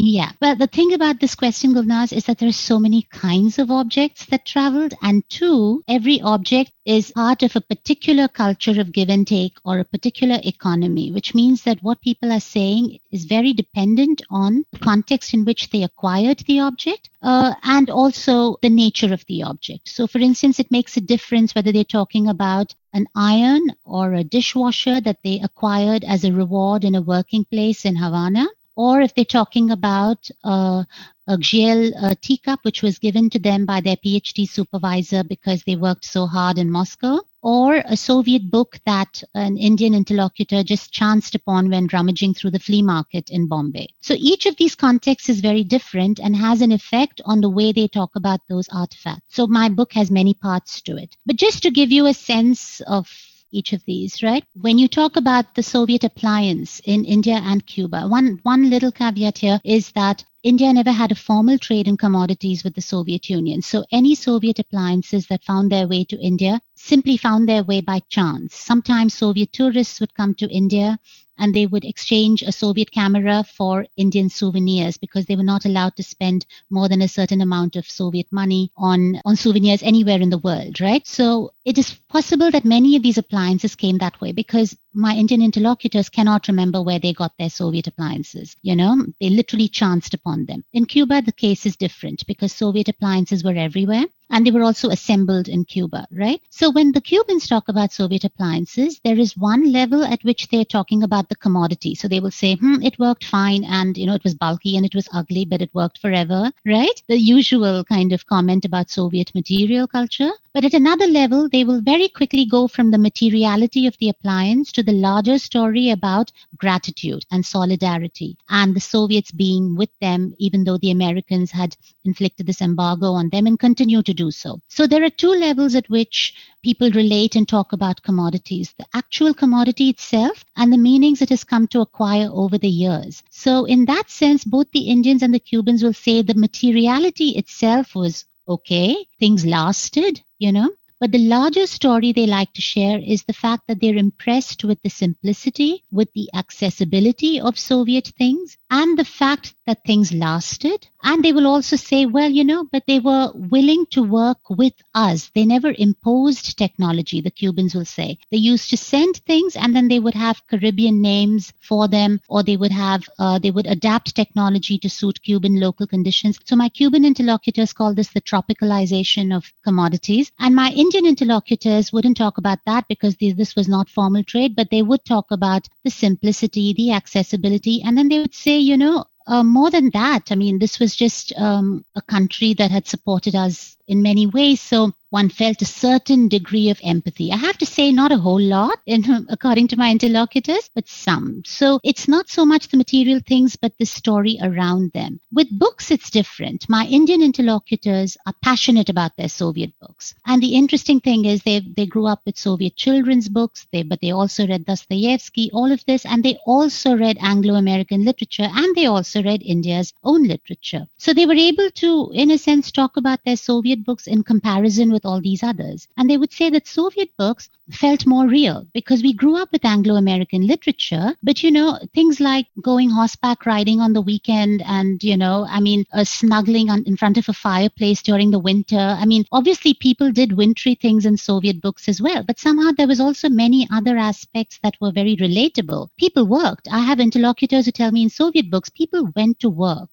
Yeah. 0.00 0.30
But 0.38 0.60
the 0.60 0.68
thing 0.68 0.94
about 0.94 1.18
this 1.18 1.34
question, 1.34 1.74
Gulnaz, 1.74 2.12
is 2.12 2.26
that 2.26 2.38
there 2.38 2.48
are 2.48 2.52
so 2.52 2.78
many 2.78 3.02
kinds 3.10 3.58
of 3.58 3.72
objects 3.72 4.26
that 4.26 4.46
traveled. 4.46 4.94
And 5.02 5.28
two, 5.28 5.82
every 5.88 6.20
object 6.20 6.70
is 6.84 7.10
part 7.10 7.42
of 7.42 7.56
a 7.56 7.60
particular 7.60 8.28
culture 8.28 8.80
of 8.80 8.92
give 8.92 9.08
and 9.08 9.26
take 9.26 9.54
or 9.64 9.80
a 9.80 9.84
particular 9.84 10.38
economy, 10.44 11.10
which 11.10 11.34
means 11.34 11.64
that 11.64 11.82
what 11.82 12.00
people 12.00 12.30
are 12.30 12.38
saying 12.38 13.00
is 13.10 13.24
very 13.24 13.52
dependent 13.52 14.22
on 14.30 14.64
the 14.72 14.78
context 14.78 15.34
in 15.34 15.44
which 15.44 15.70
they 15.70 15.82
acquired 15.82 16.38
the 16.46 16.60
object 16.60 17.10
uh, 17.22 17.54
and 17.64 17.90
also 17.90 18.56
the 18.62 18.70
nature 18.70 19.12
of 19.12 19.26
the 19.26 19.42
object. 19.42 19.88
So, 19.88 20.06
for 20.06 20.20
instance, 20.20 20.60
it 20.60 20.70
makes 20.70 20.96
a 20.96 21.00
difference 21.00 21.56
whether 21.56 21.72
they're 21.72 21.82
talking 21.82 22.28
about 22.28 22.72
an 22.92 23.08
iron 23.16 23.72
or 23.84 24.14
a 24.14 24.22
dishwasher 24.22 25.00
that 25.00 25.18
they 25.24 25.40
acquired 25.40 26.04
as 26.04 26.22
a 26.22 26.32
reward 26.32 26.84
in 26.84 26.94
a 26.94 27.02
working 27.02 27.44
place 27.44 27.84
in 27.84 27.96
Havana 27.96 28.46
or 28.78 29.02
if 29.02 29.14
they're 29.14 29.26
talking 29.26 29.72
about 29.72 30.30
uh, 30.44 30.84
a 31.28 31.38
GL 31.38 31.92
uh, 32.02 32.16
teacup, 32.22 32.60
which 32.64 32.82
was 32.82 33.00
given 33.00 33.30
to 33.30 33.40
them 33.40 33.66
by 33.66 33.80
their 33.82 33.96
PhD 33.96 34.48
supervisor 34.48 35.24
because 35.24 35.64
they 35.64 35.76
worked 35.76 36.06
so 36.06 36.26
hard 36.26 36.58
in 36.58 36.70
Moscow, 36.70 37.20
or 37.42 37.82
a 37.86 37.96
Soviet 37.96 38.50
book 38.50 38.80
that 38.86 39.22
an 39.34 39.58
Indian 39.58 39.94
interlocutor 39.94 40.62
just 40.64 40.92
chanced 40.92 41.34
upon 41.34 41.70
when 41.70 41.88
rummaging 41.92 42.34
through 42.34 42.52
the 42.52 42.60
flea 42.60 42.82
market 42.82 43.30
in 43.30 43.48
Bombay. 43.48 43.88
So 44.02 44.14
each 44.18 44.46
of 44.46 44.56
these 44.58 44.76
contexts 44.76 45.30
is 45.30 45.40
very 45.40 45.64
different 45.64 46.20
and 46.20 46.36
has 46.36 46.62
an 46.62 46.72
effect 46.72 47.22
on 47.26 47.42
the 47.42 47.50
way 47.50 47.72
they 47.72 47.88
talk 47.88 48.16
about 48.16 48.40
those 48.48 48.68
artifacts. 48.72 49.36
So 49.36 49.48
my 49.48 49.70
book 49.70 49.94
has 49.94 50.10
many 50.12 50.34
parts 50.34 50.82
to 50.82 50.96
it. 50.98 51.16
But 51.26 51.36
just 51.36 51.64
to 51.64 51.72
give 51.72 51.92
you 51.92 52.06
a 52.06 52.14
sense 52.14 52.80
of 52.88 53.08
each 53.50 53.72
of 53.72 53.84
these, 53.84 54.22
right? 54.22 54.44
When 54.54 54.78
you 54.78 54.88
talk 54.88 55.16
about 55.16 55.54
the 55.54 55.62
Soviet 55.62 56.04
appliance 56.04 56.80
in 56.84 57.04
India 57.04 57.40
and 57.42 57.66
Cuba, 57.66 58.06
one, 58.08 58.40
one 58.42 58.70
little 58.70 58.92
caveat 58.92 59.38
here 59.38 59.60
is 59.64 59.92
that 59.92 60.24
India 60.44 60.72
never 60.72 60.92
had 60.92 61.10
a 61.10 61.16
formal 61.16 61.58
trade 61.58 61.88
in 61.88 61.96
commodities 61.96 62.62
with 62.62 62.74
the 62.74 62.80
Soviet 62.80 63.28
Union. 63.28 63.60
So 63.60 63.84
any 63.90 64.14
Soviet 64.14 64.58
appliances 64.58 65.26
that 65.26 65.42
found 65.42 65.70
their 65.70 65.88
way 65.88 66.04
to 66.04 66.20
India 66.20 66.60
simply 66.76 67.16
found 67.16 67.48
their 67.48 67.64
way 67.64 67.80
by 67.80 68.00
chance. 68.08 68.54
Sometimes 68.54 69.14
Soviet 69.14 69.52
tourists 69.52 69.98
would 70.00 70.14
come 70.14 70.34
to 70.34 70.48
India 70.48 70.98
and 71.38 71.54
they 71.54 71.66
would 71.66 71.84
exchange 71.84 72.42
a 72.42 72.52
Soviet 72.52 72.90
camera 72.90 73.44
for 73.44 73.86
Indian 73.96 74.28
souvenirs 74.28 74.98
because 74.98 75.26
they 75.26 75.36
were 75.36 75.42
not 75.42 75.64
allowed 75.64 75.96
to 75.96 76.02
spend 76.02 76.46
more 76.68 76.88
than 76.88 77.02
a 77.02 77.08
certain 77.08 77.40
amount 77.40 77.76
of 77.76 77.88
Soviet 77.88 78.26
money 78.30 78.72
on, 78.76 79.20
on 79.24 79.36
souvenirs 79.36 79.82
anywhere 79.82 80.20
in 80.20 80.30
the 80.30 80.38
world, 80.38 80.80
right? 80.80 81.06
So 81.06 81.52
it 81.68 81.78
is 81.78 81.94
possible 82.08 82.50
that 82.50 82.64
many 82.64 82.96
of 82.96 83.02
these 83.02 83.18
appliances 83.18 83.74
came 83.76 83.98
that 83.98 84.18
way 84.20 84.32
because 84.32 84.76
my 84.94 85.14
Indian 85.14 85.42
interlocutors 85.42 86.08
cannot 86.08 86.48
remember 86.48 86.80
where 86.82 86.98
they 86.98 87.12
got 87.12 87.32
their 87.38 87.50
Soviet 87.50 87.86
appliances. 87.86 88.56
You 88.62 88.74
know, 88.74 89.06
they 89.20 89.28
literally 89.28 89.68
chanced 89.68 90.14
upon 90.14 90.46
them. 90.46 90.64
In 90.72 90.86
Cuba, 90.86 91.22
the 91.22 91.32
case 91.32 91.66
is 91.66 91.76
different 91.76 92.26
because 92.26 92.52
Soviet 92.52 92.88
appliances 92.88 93.44
were 93.44 93.54
everywhere. 93.68 94.06
and 94.30 94.46
they 94.46 94.50
were 94.50 94.62
also 94.62 94.90
assembled 94.90 95.48
in 95.48 95.64
Cuba, 95.64 96.06
right? 96.10 96.40
So 96.50 96.70
when 96.70 96.92
the 96.92 97.00
Cubans 97.00 97.48
talk 97.48 97.68
about 97.68 97.92
Soviet 97.92 98.24
appliances, 98.24 99.00
there 99.04 99.18
is 99.18 99.36
one 99.36 99.72
level 99.72 100.04
at 100.04 100.22
which 100.22 100.48
they're 100.48 100.64
talking 100.64 101.02
about 101.02 101.28
the 101.28 101.36
commodity. 101.36 101.94
So 101.94 102.08
they 102.08 102.20
will 102.20 102.30
say, 102.30 102.56
hmm, 102.56 102.82
it 102.82 102.98
worked 102.98 103.24
fine 103.24 103.64
and, 103.64 103.96
you 103.96 104.06
know, 104.06 104.14
it 104.14 104.24
was 104.24 104.34
bulky 104.34 104.76
and 104.76 104.84
it 104.84 104.94
was 104.94 105.08
ugly, 105.12 105.44
but 105.44 105.62
it 105.62 105.74
worked 105.74 105.98
forever, 105.98 106.52
right? 106.66 107.02
The 107.08 107.18
usual 107.18 107.84
kind 107.84 108.12
of 108.12 108.26
comment 108.26 108.64
about 108.64 108.90
Soviet 108.90 109.34
material 109.34 109.86
culture. 109.86 110.30
But 110.52 110.64
at 110.64 110.74
another 110.74 111.06
level, 111.06 111.48
they 111.48 111.57
will 111.64 111.80
very 111.80 112.08
quickly 112.08 112.44
go 112.44 112.68
from 112.68 112.90
the 112.90 112.98
materiality 112.98 113.86
of 113.86 113.96
the 113.98 114.08
appliance 114.08 114.72
to 114.72 114.82
the 114.82 114.92
larger 114.92 115.38
story 115.38 115.90
about 115.90 116.32
gratitude 116.56 117.24
and 117.30 117.44
solidarity 117.44 118.36
and 118.48 118.74
the 118.74 118.80
Soviets 118.80 119.30
being 119.30 119.76
with 119.76 119.90
them, 120.00 120.34
even 120.38 120.64
though 120.64 120.78
the 120.78 120.90
Americans 120.90 121.50
had 121.50 121.76
inflicted 122.04 122.46
this 122.46 122.60
embargo 122.60 123.12
on 123.12 123.28
them 123.30 123.46
and 123.46 123.58
continue 123.58 124.02
to 124.02 124.14
do 124.14 124.30
so. 124.30 124.60
So 124.68 124.86
there 124.86 125.04
are 125.04 125.10
two 125.10 125.30
levels 125.30 125.74
at 125.74 125.88
which 125.90 126.34
people 126.62 126.90
relate 126.90 127.36
and 127.36 127.48
talk 127.48 127.72
about 127.72 128.02
commodities 128.02 128.74
the 128.78 128.86
actual 128.94 129.32
commodity 129.34 129.88
itself 129.88 130.44
and 130.56 130.72
the 130.72 130.78
meanings 130.78 131.22
it 131.22 131.28
has 131.30 131.44
come 131.44 131.66
to 131.68 131.80
acquire 131.80 132.28
over 132.32 132.58
the 132.58 132.68
years. 132.68 133.22
So, 133.30 133.64
in 133.64 133.84
that 133.86 134.10
sense, 134.10 134.44
both 134.44 134.70
the 134.72 134.88
Indians 134.88 135.22
and 135.22 135.32
the 135.32 135.40
Cubans 135.40 135.82
will 135.82 135.94
say 135.94 136.22
the 136.22 136.34
materiality 136.34 137.30
itself 137.30 137.94
was 137.94 138.24
okay, 138.48 139.06
things 139.20 139.44
lasted, 139.44 140.22
you 140.38 140.52
know. 140.52 140.70
But 141.00 141.12
the 141.12 141.18
larger 141.18 141.66
story 141.66 142.12
they 142.12 142.26
like 142.26 142.52
to 142.54 142.60
share 142.60 142.98
is 142.98 143.22
the 143.22 143.32
fact 143.32 143.68
that 143.68 143.80
they're 143.80 143.96
impressed 143.96 144.64
with 144.64 144.82
the 144.82 144.90
simplicity, 144.90 145.84
with 145.92 146.12
the 146.12 146.28
accessibility 146.34 147.40
of 147.40 147.58
Soviet 147.58 148.08
things, 148.18 148.56
and 148.70 148.98
the 148.98 149.04
fact 149.04 149.54
that 149.66 149.84
things 149.84 150.12
lasted. 150.12 150.88
And 151.02 151.24
they 151.24 151.32
will 151.32 151.46
also 151.46 151.76
say, 151.76 152.06
well, 152.06 152.30
you 152.30 152.44
know, 152.44 152.64
but 152.70 152.84
they 152.86 152.98
were 152.98 153.30
willing 153.34 153.86
to 153.90 154.02
work 154.02 154.38
with 154.50 154.74
us. 154.94 155.30
They 155.34 155.44
never 155.44 155.74
imposed 155.78 156.58
technology, 156.58 157.20
the 157.20 157.30
Cubans 157.30 157.74
will 157.74 157.84
say. 157.84 158.18
They 158.30 158.38
used 158.38 158.70
to 158.70 158.76
send 158.76 159.18
things 159.18 159.56
and 159.56 159.74
then 159.74 159.88
they 159.88 160.00
would 160.00 160.14
have 160.14 160.46
Caribbean 160.48 161.00
names 161.00 161.52
for 161.60 161.88
them, 161.88 162.20
or 162.28 162.42
they 162.42 162.56
would 162.56 162.72
have, 162.72 163.08
uh, 163.18 163.38
they 163.38 163.50
would 163.50 163.66
adapt 163.66 164.14
technology 164.14 164.78
to 164.78 164.90
suit 164.90 165.22
Cuban 165.22 165.60
local 165.60 165.86
conditions. 165.86 166.38
So 166.44 166.56
my 166.56 166.68
Cuban 166.68 167.04
interlocutors 167.04 167.72
call 167.72 167.94
this 167.94 168.08
the 168.08 168.20
tropicalization 168.20 169.34
of 169.34 169.52
commodities. 169.64 170.32
And 170.38 170.54
my 170.54 170.70
Indian 170.72 171.06
interlocutors 171.06 171.92
wouldn't 171.92 172.16
talk 172.16 172.38
about 172.38 172.58
that 172.66 172.86
because 172.88 173.16
this 173.16 173.54
was 173.54 173.68
not 173.68 173.88
formal 173.88 174.24
trade, 174.24 174.56
but 174.56 174.70
they 174.70 174.82
would 174.82 175.04
talk 175.04 175.30
about 175.30 175.68
the 175.84 175.90
simplicity, 175.90 176.72
the 176.72 176.92
accessibility, 176.92 177.82
and 177.82 177.96
then 177.96 178.08
they 178.08 178.18
would 178.18 178.34
say, 178.34 178.58
you 178.58 178.76
know, 178.76 179.04
uh, 179.28 179.44
more 179.44 179.70
than 179.70 179.90
that, 179.90 180.32
I 180.32 180.34
mean, 180.34 180.58
this 180.58 180.80
was 180.80 180.96
just 180.96 181.32
um, 181.36 181.84
a 181.94 182.00
country 182.00 182.54
that 182.54 182.70
had 182.70 182.86
supported 182.86 183.34
us 183.34 183.76
in 183.86 184.00
many 184.00 184.26
ways. 184.26 184.60
So 184.60 184.92
one 185.10 185.28
felt 185.28 185.62
a 185.62 185.66
certain 185.66 186.28
degree 186.28 186.70
of 186.70 186.80
empathy. 186.82 187.32
I 187.32 187.36
have 187.36 187.58
to 187.58 187.66
say, 187.66 187.92
not 187.92 188.12
a 188.12 188.18
whole 188.18 188.40
lot, 188.40 188.78
in, 188.86 189.10
uh, 189.10 189.22
according 189.28 189.68
to 189.68 189.76
my 189.76 189.90
interlocutors, 189.90 190.70
but 190.74 190.88
some. 190.88 191.42
So 191.46 191.80
it's 191.82 192.08
not 192.08 192.28
so 192.28 192.44
much 192.44 192.68
the 192.68 192.76
material 192.76 193.20
things, 193.26 193.56
but 193.56 193.72
the 193.78 193.86
story 193.86 194.38
around 194.42 194.92
them. 194.92 195.20
With 195.32 195.48
books, 195.50 195.90
it's 195.90 196.10
different. 196.10 196.68
My 196.68 196.86
Indian 196.86 197.22
interlocutors 197.22 198.16
are 198.26 198.34
passionate 198.42 198.88
about 198.88 199.16
their 199.16 199.28
Soviet 199.28 199.72
books. 199.80 200.14
And 200.26 200.42
the 200.42 200.54
interesting 200.54 201.00
thing 201.00 201.24
is 201.24 201.42
they, 201.42 201.60
they 201.60 201.86
grew 201.86 202.06
up 202.06 202.20
with 202.26 202.36
Soviet 202.36 202.76
children's 202.76 203.28
books, 203.28 203.66
they, 203.72 203.82
but 203.82 204.00
they 204.00 204.10
also 204.10 204.46
read 204.46 204.66
Dostoevsky, 204.66 205.50
all 205.52 205.72
of 205.72 205.84
this, 205.86 206.04
and 206.04 206.22
they 206.22 206.38
also 206.46 206.96
read 206.96 207.16
Anglo-American 207.20 208.04
literature, 208.04 208.48
and 208.50 208.74
they 208.74 208.86
also 208.86 209.22
read 209.22 209.42
India's 209.42 209.92
own 210.04 210.24
literature. 210.24 210.86
So 210.98 211.14
they 211.14 211.26
were 211.26 211.32
able 211.32 211.70
to, 211.70 212.10
in 212.12 212.30
a 212.30 212.38
sense, 212.38 212.70
talk 212.70 212.96
about 212.96 213.20
their 213.24 213.36
Soviet 213.36 213.84
books 213.84 214.06
in 214.06 214.22
comparison 214.22 214.92
with 214.92 214.97
all 215.04 215.20
these 215.20 215.42
others. 215.42 215.88
And 215.96 216.08
they 216.08 216.16
would 216.16 216.32
say 216.32 216.50
that 216.50 216.66
Soviet 216.66 217.10
books 217.16 217.48
felt 217.70 218.06
more 218.06 218.26
real 218.26 218.66
because 218.72 219.02
we 219.02 219.12
grew 219.12 219.36
up 219.36 219.50
with 219.52 219.64
Anglo 219.64 219.96
American 219.96 220.46
literature. 220.46 221.14
But, 221.22 221.42
you 221.42 221.50
know, 221.50 221.78
things 221.94 222.20
like 222.20 222.46
going 222.62 222.90
horseback 222.90 223.46
riding 223.46 223.80
on 223.80 223.92
the 223.92 224.00
weekend 224.00 224.62
and, 224.66 225.02
you 225.02 225.16
know, 225.16 225.46
I 225.48 225.60
mean, 225.60 225.84
uh, 225.92 226.04
snuggling 226.04 226.70
on, 226.70 226.84
in 226.84 226.96
front 226.96 227.18
of 227.18 227.28
a 227.28 227.32
fireplace 227.32 228.02
during 228.02 228.30
the 228.30 228.38
winter. 228.38 228.96
I 228.98 229.04
mean, 229.04 229.24
obviously 229.32 229.74
people 229.74 230.10
did 230.10 230.32
wintry 230.32 230.74
things 230.74 231.06
in 231.06 231.16
Soviet 231.16 231.60
books 231.60 231.88
as 231.88 232.00
well. 232.00 232.22
But 232.22 232.38
somehow 232.38 232.72
there 232.72 232.88
was 232.88 233.00
also 233.00 233.28
many 233.28 233.68
other 233.72 233.96
aspects 233.96 234.58
that 234.62 234.76
were 234.80 234.92
very 234.92 235.16
relatable. 235.16 235.88
People 235.98 236.26
worked. 236.26 236.68
I 236.70 236.80
have 236.80 237.00
interlocutors 237.00 237.66
who 237.66 237.72
tell 237.72 237.90
me 237.90 238.02
in 238.02 238.10
Soviet 238.10 238.50
books, 238.50 238.70
people 238.70 239.10
went 239.14 239.40
to 239.40 239.50
work. 239.50 239.88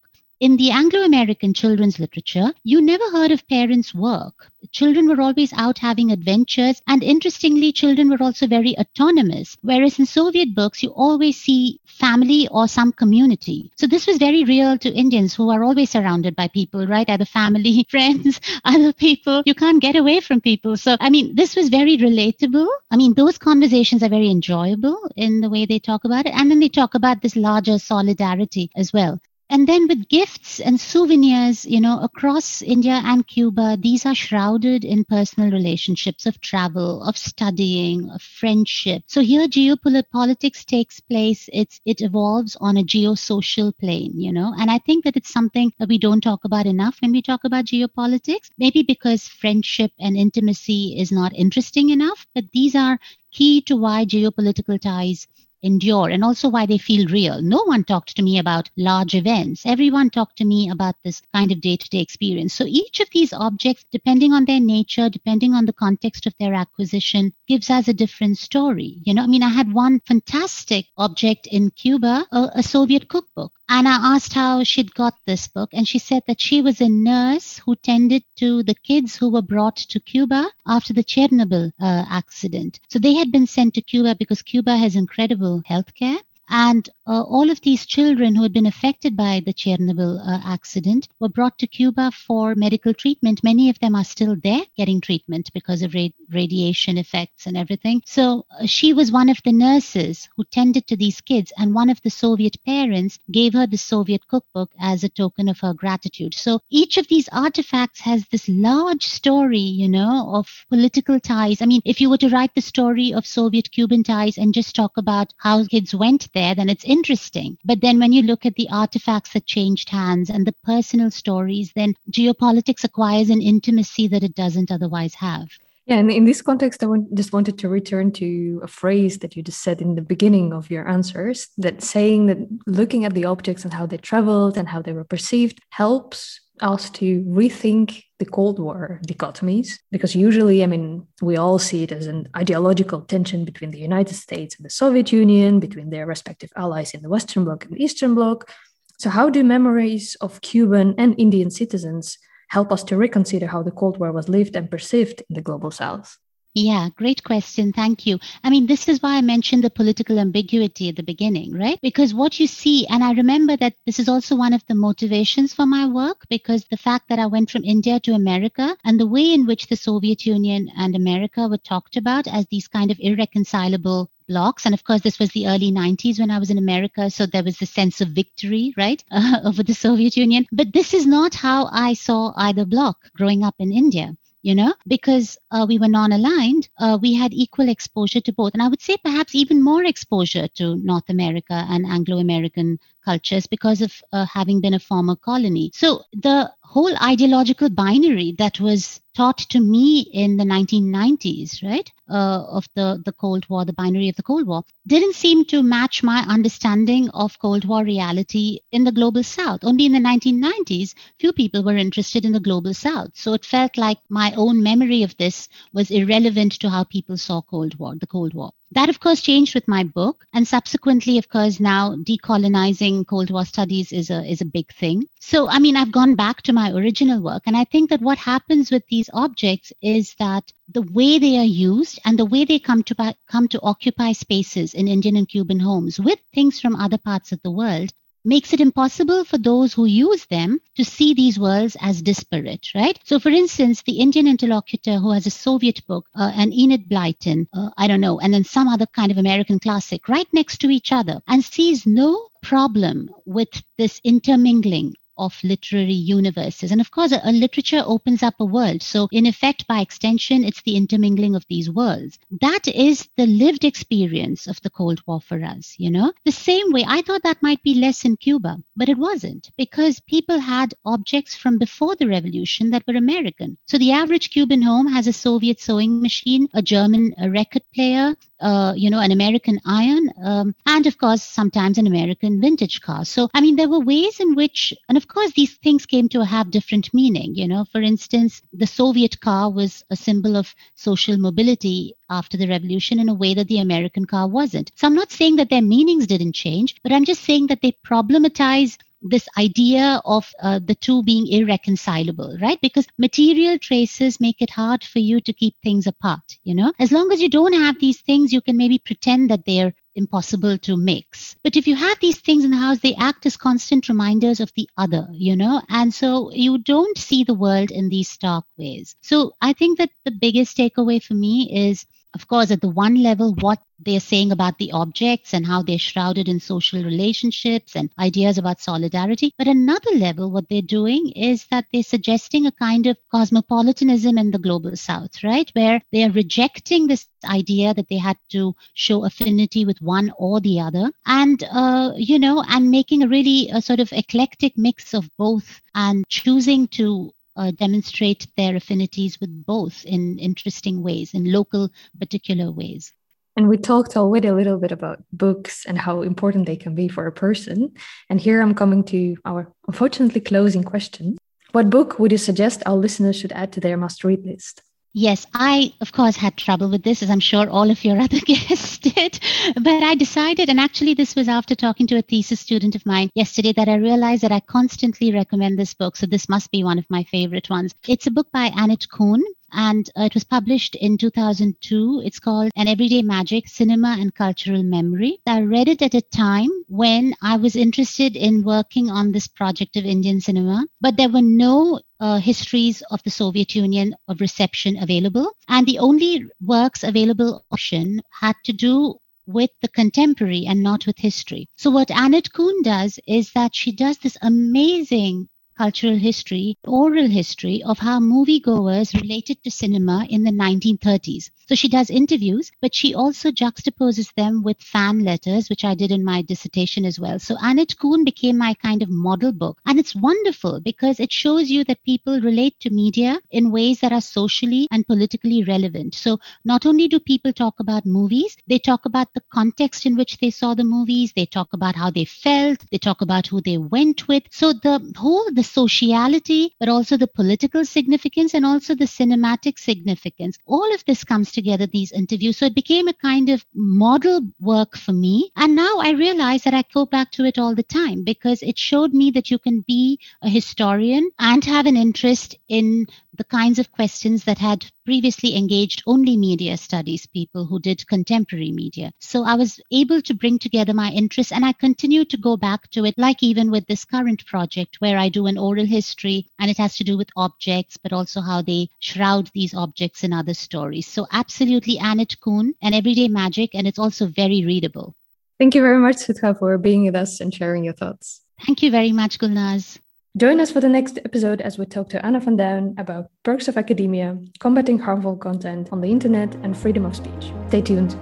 In 0.46 0.58
the 0.58 0.70
Anglo 0.70 1.00
American 1.00 1.56
children's 1.56 1.98
literature, 1.98 2.54
you 2.64 2.80
never 2.80 3.10
heard 3.10 3.32
of 3.32 3.48
parents' 3.48 3.96
work. 3.96 4.52
Children 4.72 5.08
were 5.08 5.20
always 5.20 5.52
out 5.54 5.80
having 5.80 6.12
adventures, 6.12 6.84
and 6.86 7.02
interestingly, 7.02 7.72
children 7.72 8.12
were 8.12 8.22
also 8.22 8.46
very 8.46 8.78
autonomous. 8.78 9.58
Whereas 9.64 9.98
in 9.98 10.06
Soviet 10.06 10.54
books, 10.54 10.84
you 10.84 10.90
always 10.90 11.42
see 11.42 11.80
family 11.88 12.48
or 12.50 12.68
some 12.68 12.92
community. 12.92 13.72
So 13.76 13.88
this 13.88 14.06
was 14.06 14.20
very 14.20 14.44
real 14.44 14.78
to 14.78 14.94
Indians 14.94 15.34
who 15.34 15.50
are 15.50 15.64
always 15.64 15.90
surrounded 15.90 16.36
by 16.36 16.48
people, 16.50 16.86
right? 16.86 17.10
Either 17.10 17.26
family, 17.26 17.84
friends, 17.90 18.40
other 18.66 18.94
people. 18.94 19.42
You 19.48 19.56
can't 19.56 19.82
get 19.82 19.96
away 19.96 20.20
from 20.20 20.42
people. 20.42 20.78
So, 20.78 20.96
I 21.00 21.10
mean, 21.10 21.34
this 21.34 21.56
was 21.56 21.70
very 21.70 21.98
relatable. 21.98 22.68
I 22.92 22.98
mean, 22.98 23.16
those 23.16 23.40
conversations 23.40 24.04
are 24.04 24.10
very 24.10 24.30
enjoyable 24.30 25.10
in 25.16 25.42
the 25.42 25.50
way 25.50 25.66
they 25.66 25.80
talk 25.80 26.06
about 26.06 26.28
it. 26.28 26.36
And 26.36 26.52
then 26.52 26.60
they 26.60 26.70
talk 26.70 26.94
about 26.94 27.24
this 27.24 27.36
larger 27.36 27.80
solidarity 27.80 28.70
as 28.76 28.94
well. 28.94 29.20
And 29.48 29.68
then 29.68 29.88
with 29.88 30.10
gifts 30.10 30.60
and 30.60 30.80
souvenirs, 30.80 31.66
you 31.66 31.80
know, 31.80 32.00
across 32.00 32.64
India 32.64 33.02
and 33.06 33.26
Cuba, 33.28 33.78
these 33.80 34.06
are 34.06 34.16
shrouded 34.16 34.84
in 34.84 35.06
personal 35.06 35.52
relationships 35.52 36.26
of 36.26 36.42
travel, 36.42 37.04
of 37.04 37.16
studying, 37.16 38.10
of 38.10 38.24
friendship. 38.24 39.04
So 39.06 39.22
here 39.22 39.48
geopolitics 39.48 40.66
takes 40.66 41.00
place. 41.00 41.48
It's, 41.54 41.80
it 41.86 42.02
evolves 42.02 42.58
on 42.60 42.78
a 42.78 42.84
geosocial 42.84 43.78
plane, 43.78 44.20
you 44.20 44.34
know, 44.34 44.54
and 44.58 44.72
I 44.72 44.80
think 44.80 45.04
that 45.04 45.16
it's 45.16 45.32
something 45.32 45.72
that 45.78 45.90
we 45.90 46.00
don't 46.00 46.22
talk 46.22 46.44
about 46.44 46.66
enough 46.66 46.98
when 47.02 47.12
we 47.12 47.22
talk 47.22 47.44
about 47.44 47.66
geopolitics, 47.66 48.50
maybe 48.58 48.82
because 48.82 49.28
friendship 49.28 49.92
and 50.00 50.18
intimacy 50.18 50.96
is 50.98 51.12
not 51.12 51.34
interesting 51.36 51.92
enough, 51.92 52.26
but 52.34 52.46
these 52.52 52.76
are 52.76 53.00
key 53.32 53.62
to 53.62 53.76
why 53.76 54.06
geopolitical 54.06 54.82
ties 54.82 55.28
endure 55.66 56.10
and 56.10 56.24
also 56.24 56.48
why 56.48 56.66
they 56.66 56.78
feel 56.78 57.08
real. 57.08 57.42
No 57.42 57.64
one 57.64 57.84
talked 57.84 58.16
to 58.16 58.22
me 58.22 58.38
about 58.38 58.70
large 58.78 59.16
events. 59.16 59.66
Everyone 59.66 60.10
talked 60.10 60.38
to 60.38 60.46
me 60.46 60.70
about 60.70 60.96
this 61.04 61.22
kind 61.34 61.52
of 61.52 61.60
day 61.60 61.76
to 61.76 61.90
day 61.90 62.00
experience. 62.00 62.54
So 62.54 62.66
each 62.68 63.00
of 63.00 63.10
these 63.12 63.34
objects, 63.34 63.86
depending 63.92 64.32
on 64.32 64.46
their 64.46 64.60
nature, 64.60 65.10
depending 65.10 65.54
on 65.54 65.66
the 65.66 65.74
context 65.74 66.28
of 66.28 66.34
their 66.40 66.54
acquisition, 66.54 67.34
gives 67.48 67.70
us 67.70 67.88
a 67.88 67.94
different 67.94 68.38
story. 68.38 69.02
You 69.04 69.14
know, 69.16 69.24
I 69.24 69.28
mean, 69.28 69.44
I 69.44 69.50
had 69.50 69.74
one 69.74 70.00
fantastic 70.02 70.86
object 70.98 71.48
in 71.48 71.72
Cuba, 71.72 72.28
a, 72.32 72.52
a 72.56 72.64
Soviet 72.64 73.10
cookbook. 73.10 73.54
And 73.68 73.88
I 73.88 74.16
asked 74.16 74.34
how 74.34 74.64
she'd 74.64 74.94
got 74.94 75.16
this 75.26 75.48
book, 75.48 75.72
and 75.74 75.88
she 75.88 75.98
said 75.98 76.24
that 76.28 76.40
she 76.40 76.62
was 76.62 76.82
a 76.82 76.88
nurse 76.88 77.58
who 77.58 77.76
tended 77.76 78.24
to 78.38 78.62
the 78.62 78.76
kids 78.76 79.16
who 79.16 79.30
were 79.30 79.42
brought 79.42 79.78
to 79.78 80.00
Cuba 80.00 80.52
after 80.68 80.94
the 80.94 81.04
Chernobyl 81.04 81.72
uh, 81.80 82.06
accident. 82.10 82.80
So 82.90 83.00
they 83.00 83.16
had 83.16 83.32
been 83.32 83.48
sent 83.48 83.74
to 83.74 83.82
Cuba 83.82 84.16
because 84.16 84.44
Cuba 84.44 84.78
has 84.78 84.96
incredible 84.96 85.64
healthcare. 85.68 86.20
And 86.48 86.88
uh, 87.08 87.22
all 87.22 87.50
of 87.52 87.62
these 87.62 87.86
children 87.86 88.36
who 88.36 88.44
had 88.44 88.54
been 88.54 88.66
affected 88.66 89.16
by 89.16 89.42
the 89.46 89.54
Chernobyl 89.54 90.20
uh, 90.20 90.42
accident 90.46 91.08
were 91.20 91.30
brought 91.30 91.58
to 91.60 91.68
Cuba 91.68 92.12
for 92.12 92.56
medical 92.56 92.94
treatment. 92.94 93.44
Many 93.44 93.70
of 93.70 93.80
them 93.80 93.96
are 93.96 94.04
still 94.04 94.36
there 94.44 94.64
getting 94.76 95.02
treatment 95.02 95.52
because 95.54 95.82
of 95.82 95.94
ra- 95.94 96.08
radiation 96.32 96.98
effects 96.98 97.46
and 97.46 97.56
everything. 97.56 98.02
So 98.06 98.46
uh, 98.60 98.66
she 98.66 98.94
was 98.94 99.12
one 99.12 99.30
of 99.30 99.38
the 99.44 99.52
nurses 99.52 100.28
who 100.36 100.44
tended 100.46 100.88
to 100.88 100.96
these 100.96 101.22
kids, 101.22 101.54
and 101.58 101.76
one 101.76 101.90
of 101.90 102.02
the 102.02 102.10
Soviet 102.10 102.58
parents 102.66 103.20
gave 103.32 103.54
her 103.54 103.68
the 103.68 103.78
Soviet 103.78 104.28
cookbook 104.28 104.72
as 104.80 105.04
a 105.04 105.10
token 105.10 105.48
of 105.48 105.60
her 105.60 105.74
gratitude. 105.74 106.34
So 106.34 106.60
each 106.70 106.98
of 106.98 107.08
these 107.08 107.30
artifacts 107.32 108.00
has 108.02 108.26
this 108.28 108.50
large 108.50 109.06
story, 109.06 109.60
you 109.60 109.90
know, 109.90 110.32
of 110.34 110.48
political 110.70 111.20
ties. 111.20 111.62
I 111.62 111.66
mean, 111.66 111.82
if 111.86 112.02
you 112.02 112.10
were 112.10 112.18
to 112.18 112.30
write 112.30 112.56
the 112.56 112.62
story 112.62 113.14
of 113.14 113.26
Soviet 113.28 113.72
Cuban 113.72 114.04
ties 114.04 114.38
and 114.38 114.54
just 114.54 114.76
talk 114.76 114.98
about 114.98 115.34
how 115.38 115.66
kids 115.66 115.94
went 115.94 116.32
there, 116.34 116.56
then 116.56 116.70
it's 116.70 116.84
interesting. 116.98 117.58
But 117.64 117.82
then 117.82 118.00
when 118.00 118.14
you 118.14 118.24
look 118.24 118.46
at 118.46 118.56
the 118.56 118.70
artifacts 118.72 119.34
that 119.34 119.46
changed 119.46 119.90
hands 119.90 120.30
and 120.30 120.46
the 120.46 120.56
personal 120.64 121.12
stories, 121.12 121.72
then 121.76 121.94
geopolitics 122.10 122.84
acquires 122.84 123.30
an 123.30 123.42
intimacy 123.42 124.08
that 124.08 124.24
it 124.24 124.36
doesn't 124.36 124.72
otherwise 124.72 125.16
have. 125.16 125.48
Yeah, 125.86 125.98
and 125.98 126.10
in 126.10 126.26
this 126.26 126.42
context, 126.42 126.84
I 126.84 126.88
just 127.14 127.32
wanted 127.32 127.60
to 127.60 127.70
return 127.70 128.12
to 128.14 128.60
a 128.64 128.68
phrase 128.68 129.20
that 129.20 129.36
you 129.36 129.44
just 129.44 129.62
said 129.62 129.82
in 129.82 129.94
the 129.94 130.02
beginning 130.14 130.52
of 130.52 130.72
your 130.72 130.88
answers 130.88 131.50
that 131.60 131.84
saying 131.84 132.26
that 132.26 132.40
looking 132.66 133.06
at 133.06 133.14
the 133.14 133.26
objects 133.26 133.64
and 133.64 133.74
how 133.74 133.86
they 133.86 133.98
traveled 133.98 134.58
and 134.58 134.68
how 134.68 134.82
they 134.82 134.94
were 134.94 135.04
perceived 135.04 135.60
helps 135.70 136.42
us 136.62 136.90
to 136.90 137.22
rethink 137.24 138.05
the 138.20 138.26
Cold 138.26 138.60
War 138.60 139.02
dichotomies, 139.06 139.80
because 139.92 140.16
usually, 140.16 140.64
I 140.64 140.68
mean, 140.68 141.06
we 141.22 141.36
all 141.38 141.60
see 141.60 141.84
it 141.84 141.92
as 141.92 142.08
an 142.08 142.30
ideological 142.36 143.02
tension 143.02 143.44
between 143.44 143.72
the 143.72 143.80
United 143.80 144.16
States 144.16 144.56
and 144.56 144.66
the 144.66 144.70
Soviet 144.70 145.12
Union, 145.12 145.60
between 145.60 145.90
their 145.90 146.06
respective 146.06 146.52
allies 146.56 146.94
in 146.94 147.02
the 147.02 147.10
Western 147.10 147.44
Bloc 147.44 147.66
and 147.66 147.76
the 147.76 147.84
Eastern 147.84 148.16
Bloc. 148.16 148.50
So, 148.98 149.10
how 149.10 149.30
do 149.30 149.44
memories 149.44 150.16
of 150.22 150.42
Cuban 150.42 150.96
and 150.98 151.16
Indian 151.18 151.52
citizens 151.52 152.18
help 152.50 152.72
us 152.72 152.84
to 152.86 152.98
reconsider 152.98 153.48
how 153.48 153.64
the 153.64 153.72
Cold 153.72 153.98
War 154.00 154.12
was 154.12 154.30
lived 154.30 154.56
and 154.56 154.72
perceived 154.72 155.22
in 155.30 155.36
the 155.36 155.42
global 155.42 155.72
South? 155.72 156.18
Yeah, 156.58 156.90
great 156.96 157.22
question. 157.24 157.72
Thank 157.74 158.08
you. 158.08 158.18
I 158.44 158.50
mean, 158.50 158.66
this 158.66 158.88
is 158.88 159.02
why 159.02 159.18
I 159.18 159.22
mentioned 159.22 159.64
the 159.64 159.70
political 159.70 160.18
ambiguity 160.18 160.88
at 160.88 160.96
the 160.96 161.04
beginning, 161.04 161.52
right? 161.54 161.78
Because 161.82 162.14
what 162.16 162.40
you 162.40 162.48
see, 162.48 162.88
and 162.88 163.04
I 163.04 163.12
remember 163.12 163.58
that 163.58 163.76
this 163.86 164.00
is 164.00 164.08
also 164.08 164.38
one 164.38 164.54
of 164.54 164.66
the 164.66 164.74
motivations 164.74 165.54
for 165.54 165.66
my 165.66 165.86
work, 165.86 166.26
because 166.30 166.64
the 166.72 166.78
fact 166.78 167.10
that 167.10 167.20
I 167.20 167.26
went 167.26 167.52
from 167.52 167.66
India 167.66 168.00
to 168.00 168.14
America 168.14 168.76
and 168.86 168.98
the 168.98 169.06
way 169.06 169.34
in 169.34 169.46
which 169.46 169.68
the 169.68 169.76
Soviet 169.76 170.26
Union 170.26 170.72
and 170.78 170.96
America 170.96 171.48
were 171.48 171.58
talked 171.58 171.98
about 171.98 172.26
as 172.26 172.46
these 172.48 172.70
kind 172.70 172.90
of 172.90 172.98
irreconcilable 173.02 174.10
blocks. 174.28 174.66
And 174.66 174.74
of 174.74 174.84
course, 174.86 175.02
this 175.02 175.20
was 175.20 175.32
the 175.32 175.48
early 175.48 175.72
90s 175.72 176.20
when 176.20 176.32
I 176.32 176.40
was 176.40 176.50
in 176.50 176.58
America. 176.58 177.10
So 177.12 177.26
there 177.26 177.44
was 177.44 177.60
the 177.60 177.66
sense 177.66 178.00
of 178.00 178.08
victory, 178.10 178.74
right, 178.78 179.04
uh, 179.12 179.42
over 179.46 179.62
the 179.62 179.74
Soviet 179.76 180.16
Union. 180.16 180.48
But 180.54 180.72
this 180.72 180.94
is 180.94 181.06
not 181.06 181.36
how 181.36 181.68
I 181.72 181.94
saw 181.94 182.32
either 182.38 182.66
block 182.66 183.12
growing 183.14 183.44
up 183.44 183.56
in 183.60 183.74
India 183.74 184.16
you 184.46 184.54
know, 184.54 184.76
because 184.88 185.40
uh, 185.50 185.66
we 185.68 185.80
were 185.80 185.88
non 185.88 186.12
aligned, 186.12 186.70
uh, 186.78 187.00
we 187.02 187.16
had 187.16 187.34
equal 187.34 187.68
exposure 187.68 188.22
to 188.22 188.32
both. 188.32 188.54
And 188.54 188.62
I 188.62 188.68
would 188.68 188.80
say 188.80 188.96
perhaps 189.04 189.34
even 189.34 189.64
more 189.64 189.84
exposure 189.84 190.48
to 190.50 190.76
North 190.76 191.10
America 191.10 191.66
and 191.68 191.84
Anglo 191.84 192.20
American 192.20 192.78
cultures 193.04 193.48
because 193.48 193.82
of 193.82 193.92
uh, 194.14 194.28
having 194.28 194.62
been 194.62 194.76
a 194.76 194.80
former 194.80 195.16
colony. 195.16 195.72
So 195.74 196.04
the 196.14 196.52
whole 196.76 196.94
ideological 197.02 197.70
binary 197.70 198.34
that 198.38 198.60
was 198.60 199.00
taught 199.16 199.38
to 199.38 199.62
me 199.62 200.02
in 200.12 200.36
the 200.36 200.44
1990s, 200.44 201.64
right, 201.64 201.90
uh, 202.10 202.44
of 202.50 202.68
the, 202.76 203.02
the 203.06 203.14
Cold 203.14 203.48
War, 203.48 203.64
the 203.64 203.72
binary 203.72 204.10
of 204.10 204.18
the 204.18 204.24
Cold 204.24 204.46
War, 204.46 204.62
didn't 204.86 205.16
seem 205.16 205.46
to 205.46 205.64
match 205.64 206.04
my 206.04 206.20
understanding 206.28 207.10
of 207.12 207.40
Cold 207.40 207.64
War 207.64 207.86
reality 207.86 208.60
in 208.74 208.84
the 208.84 208.92
global 208.92 209.24
South. 209.24 209.62
Only 209.64 209.86
in 209.86 209.94
the 209.94 210.00
1990s, 210.00 210.96
few 211.18 211.32
people 211.32 211.64
were 211.64 211.78
interested 211.78 212.26
in 212.26 212.34
the 212.34 212.42
global 212.42 212.74
South. 212.74 213.12
So 213.14 213.32
it 213.32 213.46
felt 213.46 213.78
like 213.78 214.00
my 214.10 214.34
own 214.36 214.62
memory 214.62 215.02
of 215.04 215.16
this 215.16 215.48
was 215.72 215.92
irrelevant 215.92 216.60
to 216.60 216.70
how 216.70 216.84
people 216.84 217.16
saw 217.16 217.42
Cold 217.42 217.80
War, 217.80 217.96
the 217.96 218.08
Cold 218.08 218.34
War. 218.34 218.52
That, 218.76 218.90
of 218.90 219.00
course, 219.00 219.22
changed 219.22 219.56
with 219.56 219.70
my 219.70 219.86
book. 219.86 220.26
And 220.34 220.46
subsequently, 220.46 221.18
of 221.18 221.30
course, 221.30 221.62
now 221.62 221.96
decolonizing 221.96 223.08
Cold 223.08 223.32
War 223.32 223.46
studies 223.46 223.94
is 223.94 224.10
a, 224.10 224.30
is 224.30 224.42
a 224.42 224.46
big 224.46 224.74
thing. 224.74 225.08
So, 225.22 225.48
I 225.48 225.60
mean, 225.60 225.78
I've 225.78 225.94
gone 225.94 226.16
back 226.16 226.42
to 226.42 226.54
my 226.54 226.72
original 226.72 227.22
work. 227.22 227.44
And 227.46 227.56
I 227.56 227.64
think 227.64 227.90
that 227.90 228.02
what 228.02 228.18
happens 228.18 228.72
with 228.72 228.84
these 228.88 229.10
objects 229.14 229.72
is 229.82 230.14
that 230.20 230.52
the 230.68 230.82
way 230.82 231.20
they 231.20 231.38
are 231.38 231.46
used 231.46 232.00
and 232.04 232.20
the 232.20 232.26
way 232.26 232.44
they 232.44 232.60
come 232.60 232.84
to, 232.84 233.16
come 233.32 233.48
to 233.48 233.62
occupy 233.62 234.12
spaces 234.12 234.74
in 234.74 234.90
Indian 234.90 235.16
and 235.16 235.30
Cuban 235.30 235.62
homes 235.62 235.98
with 235.98 236.20
things 236.34 236.60
from 236.60 236.76
other 236.76 236.98
parts 236.98 237.32
of 237.32 237.42
the 237.44 237.52
world 237.52 237.94
makes 238.26 238.52
it 238.52 238.60
impossible 238.60 239.24
for 239.24 239.38
those 239.38 239.74
who 239.74 239.86
use 239.86 240.26
them 240.26 240.60
to 240.76 240.84
see 240.84 241.14
these 241.14 241.40
worlds 241.40 241.78
as 241.80 242.02
disparate, 242.02 242.68
right? 242.76 243.00
So, 243.06 243.20
for 243.20 243.30
instance, 243.30 243.84
the 243.84 244.00
Indian 244.00 244.28
interlocutor 244.28 244.98
who 244.98 245.12
has 245.12 245.28
a 245.28 245.32
Soviet 245.32 245.86
book, 245.88 246.08
uh, 246.16 246.32
an 246.36 246.52
Enid 246.52 246.90
Blyton, 246.90 247.48
uh, 247.54 247.70
I 247.78 247.88
don't 247.88 248.02
know, 248.02 248.20
and 248.20 248.34
then 248.34 248.44
some 248.44 248.68
other 248.68 248.88
kind 248.88 249.12
of 249.12 249.18
American 249.18 249.60
classic 249.60 250.10
right 250.10 250.28
next 250.34 250.58
to 250.62 250.70
each 250.70 250.92
other 250.92 251.22
and 251.28 251.44
sees 251.44 251.86
no 251.86 252.28
problem 252.42 253.10
with 253.26 253.50
this 253.78 254.02
intermingling 254.04 254.96
of 255.18 255.38
literary 255.44 255.94
universes. 255.94 256.72
And 256.72 256.82
of 256.82 256.92
course, 256.92 257.12
a, 257.12 257.22
a, 257.24 257.32
literature 257.32 257.84
opens 257.86 258.24
up 258.24 258.36
a 258.40 258.46
world. 258.46 258.82
So, 258.82 259.08
in 259.12 259.26
effect, 259.26 259.68
by 259.68 259.80
extension, 259.82 260.44
it's 260.44 260.62
the 260.62 260.76
intermingling 260.76 261.36
of 261.36 261.46
these 261.48 261.70
worlds. 261.70 262.20
That 262.42 262.68
is 262.68 263.08
the 263.18 263.26
lived 263.26 263.64
experience 263.64 264.48
of 264.48 264.62
the 264.62 264.70
Cold 264.70 265.02
War 265.06 265.22
for 265.22 265.44
us, 265.44 265.76
you 265.78 265.90
know? 265.90 266.14
The 266.26 266.32
same 266.32 266.72
way, 266.72 266.84
I 266.88 267.02
thought 267.02 267.24
that 267.24 267.44
might 267.44 267.64
be 267.64 267.76
less 267.76 268.06
in 268.06 268.18
Cuba, 268.18 268.58
but 268.76 268.90
it 268.90 268.98
wasn't 268.98 269.52
because 269.58 270.00
people 270.02 270.40
had 270.40 270.74
objects 270.86 271.36
from 271.36 271.58
before 271.58 271.96
the 271.96 272.08
revolution 272.08 272.72
that 272.72 272.84
were 272.88 272.96
American. 272.96 273.58
So, 273.68 273.78
the 273.78 273.92
average 273.92 274.30
Cuban 274.32 274.62
home 274.62 274.88
has 274.88 275.08
a 275.08 275.14
Soviet 275.14 275.60
sewing 275.60 276.02
machine, 276.02 276.48
a 276.54 276.62
German 276.62 277.14
a 277.18 277.30
record 277.30 277.64
player, 277.74 278.16
uh, 278.40 278.74
you 278.76 278.90
know, 278.90 279.00
an 279.00 279.12
American 279.12 279.60
iron, 279.66 280.10
um, 280.24 280.56
and 280.66 280.86
of 280.88 280.98
course, 280.98 281.24
sometimes 281.24 281.78
an 281.78 281.88
American 281.88 282.42
vintage 282.42 282.82
car. 282.82 283.06
So, 283.06 283.30
I 283.34 283.42
mean, 283.42 283.56
there 283.56 283.70
were 283.70 283.80
ways 283.80 284.20
in 284.20 284.36
which, 284.36 284.74
and 284.90 284.98
of 284.98 285.08
course, 285.08 285.32
these 285.32 285.56
things 285.58 285.86
came 285.86 286.10
to 286.10 286.26
have 286.26 286.52
different 286.52 286.94
meaning. 286.94 287.36
You 287.36 287.48
know, 287.48 287.66
for 287.66 287.82
instance, 287.82 288.42
the 288.54 288.68
Soviet 288.68 289.20
car 289.20 289.50
was 289.52 289.84
a 289.90 289.96
symbol 289.96 290.36
of 290.36 290.54
social 290.76 291.18
mobility 291.18 291.96
after 292.10 292.38
the 292.38 292.48
revolution 292.48 293.00
in 293.00 293.10
a 293.10 293.14
way 293.14 293.34
that 293.34 293.48
the 293.48 293.60
American 293.60 294.06
car 294.06 294.28
wasn't. 294.28 294.72
So, 294.76 294.88
I'm 294.88 294.96
not 294.96 295.12
saying 295.12 295.38
that 295.38 295.50
their 295.50 295.62
meanings 295.62 296.08
didn't 296.08 296.34
change, 296.34 296.76
but 296.84 296.92
I'm 296.92 297.06
just 297.06 297.24
saying 297.24 297.48
that 297.48 297.62
they 297.62 297.78
problematize 297.86 298.78
this 299.10 299.28
idea 299.38 300.02
of 300.04 300.32
uh, 300.42 300.60
the 300.64 300.76
two 300.76 301.04
being 301.04 301.28
irreconcilable, 301.28 302.38
right? 302.42 302.60
Because 302.62 302.88
material 302.98 303.60
traces 303.60 304.20
make 304.20 304.42
it 304.42 304.50
hard 304.50 304.84
for 304.84 305.00
you 305.00 305.22
to 305.22 305.34
keep 305.34 305.56
things 305.64 305.88
apart, 305.88 306.38
you 306.44 306.56
know? 306.56 306.74
As 306.80 306.92
long 306.92 307.12
as 307.12 307.22
you 307.22 307.30
don't 307.30 307.54
have 307.54 307.80
these 307.80 308.02
things, 308.02 308.34
you 308.34 308.42
can 308.42 308.58
maybe 308.58 308.80
pretend 308.80 309.30
that 309.30 309.46
they're 309.46 309.74
impossible 309.96 310.58
to 310.58 310.76
mix. 310.76 311.36
But 311.44 311.56
if 311.56 311.68
you 311.68 311.76
have 311.76 312.00
these 312.00 312.20
things 312.20 312.44
in 312.44 312.52
the 312.52 312.58
house, 312.58 312.80
they 312.80 312.96
act 312.96 313.26
as 313.26 313.38
constant 313.38 313.88
reminders 313.88 314.40
of 314.40 314.52
the 314.56 314.68
other, 314.78 315.08
you 315.12 315.36
know? 315.36 315.62
And 315.70 315.94
so 315.94 316.32
you 316.32 316.58
don't 316.58 316.98
see 316.98 317.24
the 317.24 317.34
world 317.34 317.72
in 317.72 317.90
these 317.90 318.10
stark 318.10 318.46
ways. 318.58 318.96
So 319.02 319.34
I 319.42 319.54
think 319.54 319.78
that 319.78 319.92
the 320.04 320.12
biggest 320.12 320.58
takeaway 320.58 321.02
for 321.02 321.14
me 321.14 321.70
is 321.70 321.86
of 322.16 322.28
course, 322.28 322.50
at 322.50 322.62
the 322.62 322.70
one 322.70 323.04
level, 323.04 323.36
what 323.42 323.60
they're 323.80 324.00
saying 324.00 324.32
about 324.32 324.58
the 324.58 324.72
objects 324.72 325.34
and 325.34 325.46
how 325.46 325.62
they're 325.62 325.78
shrouded 325.78 326.28
in 326.28 326.40
social 326.40 326.84
relationships 326.84 327.76
and 327.76 327.92
ideas 328.00 328.38
about 328.38 328.62
solidarity. 328.62 329.32
But 329.38 329.48
another 329.48 329.92
level, 329.92 330.32
what 330.32 330.48
they're 330.50 330.62
doing 330.62 331.12
is 331.12 331.46
that 331.48 331.66
they're 331.72 331.84
suggesting 331.84 332.46
a 332.46 332.52
kind 332.52 332.88
of 332.88 332.98
cosmopolitanism 333.12 334.18
in 334.18 334.32
the 334.32 334.40
global 334.40 334.76
south, 334.76 335.24
right? 335.24 335.50
Where 335.54 335.82
they 335.92 336.04
are 336.04 336.12
rejecting 336.12 336.88
this 336.88 337.08
idea 337.26 337.74
that 337.74 337.90
they 337.90 337.98
had 337.98 338.18
to 338.32 338.56
show 338.74 339.06
affinity 339.06 339.66
with 339.66 339.82
one 339.82 340.12
or 340.18 340.40
the 340.40 340.60
other 340.60 340.92
and, 341.06 341.44
uh, 341.52 341.94
you 341.96 342.20
know, 342.20 342.44
and 342.48 342.72
making 342.72 343.04
a 343.04 343.08
really 343.08 343.50
a 343.50 343.62
sort 343.62 343.80
of 343.80 343.92
eclectic 343.92 344.58
mix 344.58 344.94
of 344.94 345.10
both 345.18 345.62
and 345.74 346.08
choosing 346.08 346.68
to 346.70 347.12
uh, 347.36 347.52
demonstrate 347.52 348.28
their 348.38 348.56
affinities 348.56 349.20
with 349.20 349.46
both 349.46 349.84
in 349.86 350.18
interesting 350.20 350.82
ways, 350.82 351.14
in 351.14 351.32
local, 351.32 351.70
particular 352.00 352.52
ways. 352.52 352.94
And 353.36 353.50
we 353.50 353.58
talked 353.58 353.98
already 353.98 354.30
a 354.30 354.34
little 354.34 354.58
bit 354.58 354.72
about 354.72 355.04
books 355.12 355.66
and 355.66 355.78
how 355.78 356.02
important 356.02 356.46
they 356.46 356.56
can 356.56 356.74
be 356.74 356.88
for 356.88 357.06
a 357.06 357.12
person. 357.12 357.74
And 358.10 358.20
here 358.22 358.42
I'm 358.42 358.56
coming 358.56 358.84
to 358.86 359.18
our 359.26 359.52
unfortunately 359.68 360.22
closing 360.22 360.64
question. 360.64 361.18
What 361.52 361.70
book 361.70 362.00
would 362.00 362.12
you 362.12 362.18
suggest 362.18 362.64
our 362.66 362.76
listeners 362.76 363.18
should 363.18 363.34
add 363.34 363.52
to 363.54 363.60
their 363.60 363.78
must 363.78 364.04
read 364.04 364.26
list? 364.26 364.62
Yes, 364.98 365.28
I, 365.34 365.74
of 365.82 365.92
course, 365.92 366.16
had 366.16 366.38
trouble 366.38 366.70
with 366.70 366.84
this, 366.84 367.04
as 367.04 367.10
I'm 367.10 367.20
sure 367.20 367.50
all 367.50 367.70
of 367.70 367.84
your 367.84 368.00
other 368.02 368.22
guests 368.22 368.78
did. 368.78 369.20
But 369.56 369.84
I 369.84 369.96
decided, 369.96 370.50
and 370.50 370.58
actually, 370.58 370.94
this 370.94 371.18
was 371.18 371.28
after 371.28 371.54
talking 371.54 371.86
to 371.88 371.98
a 371.98 372.02
thesis 372.02 372.40
student 372.40 372.76
of 372.76 372.86
mine 372.86 373.10
yesterday, 373.14 373.52
that 373.58 373.68
I 373.68 373.76
realized 373.76 374.24
that 374.24 374.32
I 374.32 374.40
constantly 374.40 375.14
recommend 375.14 375.60
this 375.60 375.74
book. 375.74 375.98
So 375.98 376.06
this 376.06 376.30
must 376.30 376.50
be 376.50 376.64
one 376.64 376.80
of 376.80 376.86
my 376.90 377.04
favorite 377.04 377.50
ones. 377.50 377.74
It's 377.86 378.08
a 378.08 378.12
book 378.12 378.32
by 378.32 378.54
Annette 378.56 378.88
Kuhn 378.90 379.22
and 379.56 379.90
uh, 379.96 380.04
it 380.04 380.14
was 380.14 380.26
published 380.26 380.76
in 380.76 380.98
2002. 380.98 382.04
It's 382.06 382.20
called 382.20 382.52
An 382.56 382.68
Everyday 382.68 383.02
Magic 383.02 383.48
Cinema 383.48 383.96
and 384.00 384.14
Cultural 384.14 384.64
Memory. 384.64 385.20
I 385.26 385.42
read 385.42 385.70
it 385.70 385.82
at 385.82 385.96
a 385.96 386.02
time 386.02 386.50
when 386.68 387.16
I 387.22 387.38
was 387.38 387.56
interested 387.56 388.16
in 388.16 388.44
working 388.44 388.92
on 388.92 389.12
this 389.12 389.28
project 389.28 389.78
of 389.78 389.86
Indian 389.86 390.20
cinema, 390.20 390.68
but 390.82 390.98
there 390.98 391.10
were 391.10 391.22
no 391.22 391.80
uh, 392.00 392.20
histories 392.20 392.84
of 392.92 393.02
the 393.04 393.10
Soviet 393.10 393.56
Union 393.56 393.96
of 394.10 394.20
reception 394.20 394.78
available. 394.78 395.32
And 395.48 395.66
the 395.66 395.80
only 395.80 396.28
works 396.42 396.84
available 396.84 397.46
option 397.50 398.02
had 398.20 398.36
to 398.44 398.54
do 398.54 399.00
with 399.28 399.50
the 399.62 399.68
contemporary 399.70 400.46
and 400.46 400.62
not 400.62 400.86
with 400.86 401.00
history. 401.00 401.48
So 401.56 401.72
what 401.72 401.90
Annette 401.90 402.32
Kuhn 402.32 402.62
does 402.62 403.00
is 403.08 403.32
that 403.32 403.56
she 403.56 403.72
does 403.72 403.98
this 403.98 404.18
amazing 404.22 405.30
cultural 405.58 405.98
history, 405.98 406.58
oral 406.66 407.08
history 407.08 407.64
of 407.64 407.80
how 407.80 408.00
moviegoers 408.00 408.94
related 409.00 409.44
to 409.44 409.52
cinema 409.52 410.06
in 410.10 410.24
the 410.24 410.32
1930s. 410.32 411.30
So 411.48 411.54
she 411.54 411.68
does 411.70 411.92
interviews, 411.92 412.52
but 412.60 412.74
she 412.74 412.96
also 412.96 413.30
juxtaposes 413.30 414.12
them 414.16 414.42
with 414.42 414.60
fan 414.62 415.04
letters, 415.04 415.48
which 415.48 415.64
I 415.64 415.76
did 415.76 415.92
in 415.92 416.04
my 416.04 416.24
dissertation 416.24 416.86
as 416.86 417.00
well. 417.00 417.20
So 417.20 417.36
Annette 417.40 417.78
Kuhn 417.78 418.04
became 418.04 418.38
my 418.38 418.56
kind 418.56 418.82
of 418.82 418.90
model 418.90 419.32
book. 419.32 419.60
And 419.66 419.78
it's 419.80 419.96
wonderful 419.96 420.60
because 420.60 421.00
it 421.00 421.12
shows 421.12 421.52
you 421.52 421.64
that 421.66 421.84
people 421.84 422.20
relate 422.20 422.60
to 422.62 422.72
media 422.72 423.20
in 423.30 423.52
ways 423.52 423.80
that 423.82 423.92
are 423.94 424.02
socially 424.02 424.68
and 424.72 424.88
politically 424.88 425.44
relevant. 425.44 425.94
So 425.94 426.20
not 426.44 426.66
only 426.66 426.88
do 426.88 427.00
people 427.00 427.32
talk 427.32 427.60
about 427.60 427.86
movies, 427.86 428.36
they 428.48 428.58
talk 428.58 428.86
about 428.86 429.14
the 429.14 429.22
context 429.32 429.86
in 429.86 429.96
which 429.96 430.18
they 430.18 430.32
saw 430.32 430.56
the 430.56 430.64
movies, 430.64 431.14
they 431.16 431.28
talk 431.28 431.54
about 431.54 431.76
how 431.76 431.92
they 431.92 432.06
felt, 432.06 432.60
they 432.72 432.80
talk 432.80 433.02
about 433.02 433.28
who 433.28 433.40
they 433.42 433.58
went 433.58 434.08
with. 434.08 434.24
So 434.32 434.52
the 434.52 434.94
whole, 434.98 435.32
the 435.32 435.44
sociality, 435.46 436.56
but 436.60 436.70
also 436.70 436.98
the 436.98 437.08
political 437.08 437.66
significance 437.66 438.34
and 438.34 438.46
also 438.46 438.76
the 438.76 438.86
cinematic 438.86 439.60
significance. 439.60 440.38
All 440.46 440.74
of 440.74 440.84
this 440.86 441.04
comes 441.04 441.32
together, 441.32 441.68
these 441.68 441.92
interviews. 441.92 442.38
So 442.38 442.46
it 442.46 442.56
became 442.56 442.88
a 442.88 442.94
kind 442.94 443.30
of 443.30 443.46
model 443.54 444.22
work 444.40 444.76
for 444.78 444.94
me. 444.94 445.32
And 445.36 445.56
now 445.56 445.78
I 445.80 445.92
realize 445.92 446.44
that 446.44 446.54
I 446.54 446.64
go 446.74 446.86
back 446.86 447.12
to 447.12 447.26
it 447.26 447.38
all 447.38 447.56
the 447.56 447.64
time 447.64 448.04
because 448.04 448.42
it 448.42 448.58
showed 448.58 448.94
me 448.94 449.12
that 449.12 449.30
you 449.32 449.40
can 449.40 449.62
be 449.62 450.00
a 450.22 450.30
historian 450.30 451.10
and 451.20 451.44
have 451.46 451.66
an 451.66 451.78
interest 451.78 452.36
in 452.48 452.88
the 453.18 453.24
kinds 453.24 453.60
of 453.60 453.72
questions 453.72 454.24
that 454.24 454.38
had 454.38 454.66
previously 454.86 455.36
engaged 455.36 455.84
only 455.88 456.18
media 456.18 456.58
studies 456.58 457.08
people 457.08 457.46
who 457.46 457.60
did 457.60 457.88
contemporary 457.88 458.52
media. 458.52 458.92
So 459.00 459.24
I 459.24 459.36
was 459.36 459.60
able 459.72 460.02
to 460.02 460.14
bring 460.14 460.40
together 460.40 460.74
my 460.74 460.92
interests 460.92 461.32
and 461.32 461.46
I 461.46 461.54
continue 461.54 462.06
to 462.06 462.18
go 462.18 462.38
back 462.38 462.70
to 462.72 462.86
it, 462.86 462.96
like 462.98 463.24
even 463.24 463.52
with 463.52 463.66
this 463.68 463.86
current 463.86 464.26
project 464.26 464.78
where 464.80 464.98
I 464.98 465.10
do 465.10 465.28
an 465.28 465.38
oral 465.38 465.66
history 465.66 466.28
and 466.40 466.50
it 466.50 466.58
has 466.58 466.76
to 466.78 466.84
do 466.84 466.98
with 466.98 467.10
objects, 467.16 467.78
but 467.78 467.94
also 467.94 468.22
how 468.22 468.42
they 468.42 468.70
shroud 468.80 469.30
these 469.34 469.54
objects 469.54 470.04
in 470.04 470.14
other 470.14 470.34
stories. 470.34 470.88
So 470.88 471.08
absolutely 471.12 471.78
Annette 471.80 472.20
Kuhn 472.22 472.54
and 472.62 472.76
Everyday 472.76 473.08
Magic, 473.08 473.56
and 473.56 473.68
it's 473.68 473.80
also 473.80 474.08
very 474.08 474.46
readable. 474.46 474.94
Thank 475.38 475.56
you 475.56 475.62
very 475.62 475.80
much, 475.80 475.98
Sudha, 475.98 476.34
for 476.36 476.58
being 476.58 476.86
with 476.86 476.96
us 476.96 477.20
and 477.20 477.34
sharing 477.34 477.66
your 477.66 477.74
thoughts. 477.74 478.22
Thank 478.46 478.62
you 478.62 478.72
very 478.72 478.92
much, 478.92 479.18
Gulnaz. 479.18 479.80
Join 480.18 480.40
us 480.40 480.50
for 480.50 480.62
the 480.62 480.70
next 480.70 480.98
episode 481.00 481.42
as 481.42 481.58
we 481.58 481.66
talk 481.66 481.90
to 481.90 482.06
Anna 482.06 482.22
van 482.22 482.38
Duin 482.38 482.74
about 482.78 483.12
perks 483.24 483.50
of 483.50 483.58
academia, 483.58 484.18
combating 484.40 484.80
harmful 484.80 485.18
content 485.18 485.68
on 485.74 485.82
the 485.82 485.92
internet, 485.92 486.34
and 486.36 486.58
freedom 486.58 486.86
of 486.86 486.96
speech. 486.96 487.34
Stay 487.50 487.62
tuned. 487.62 487.98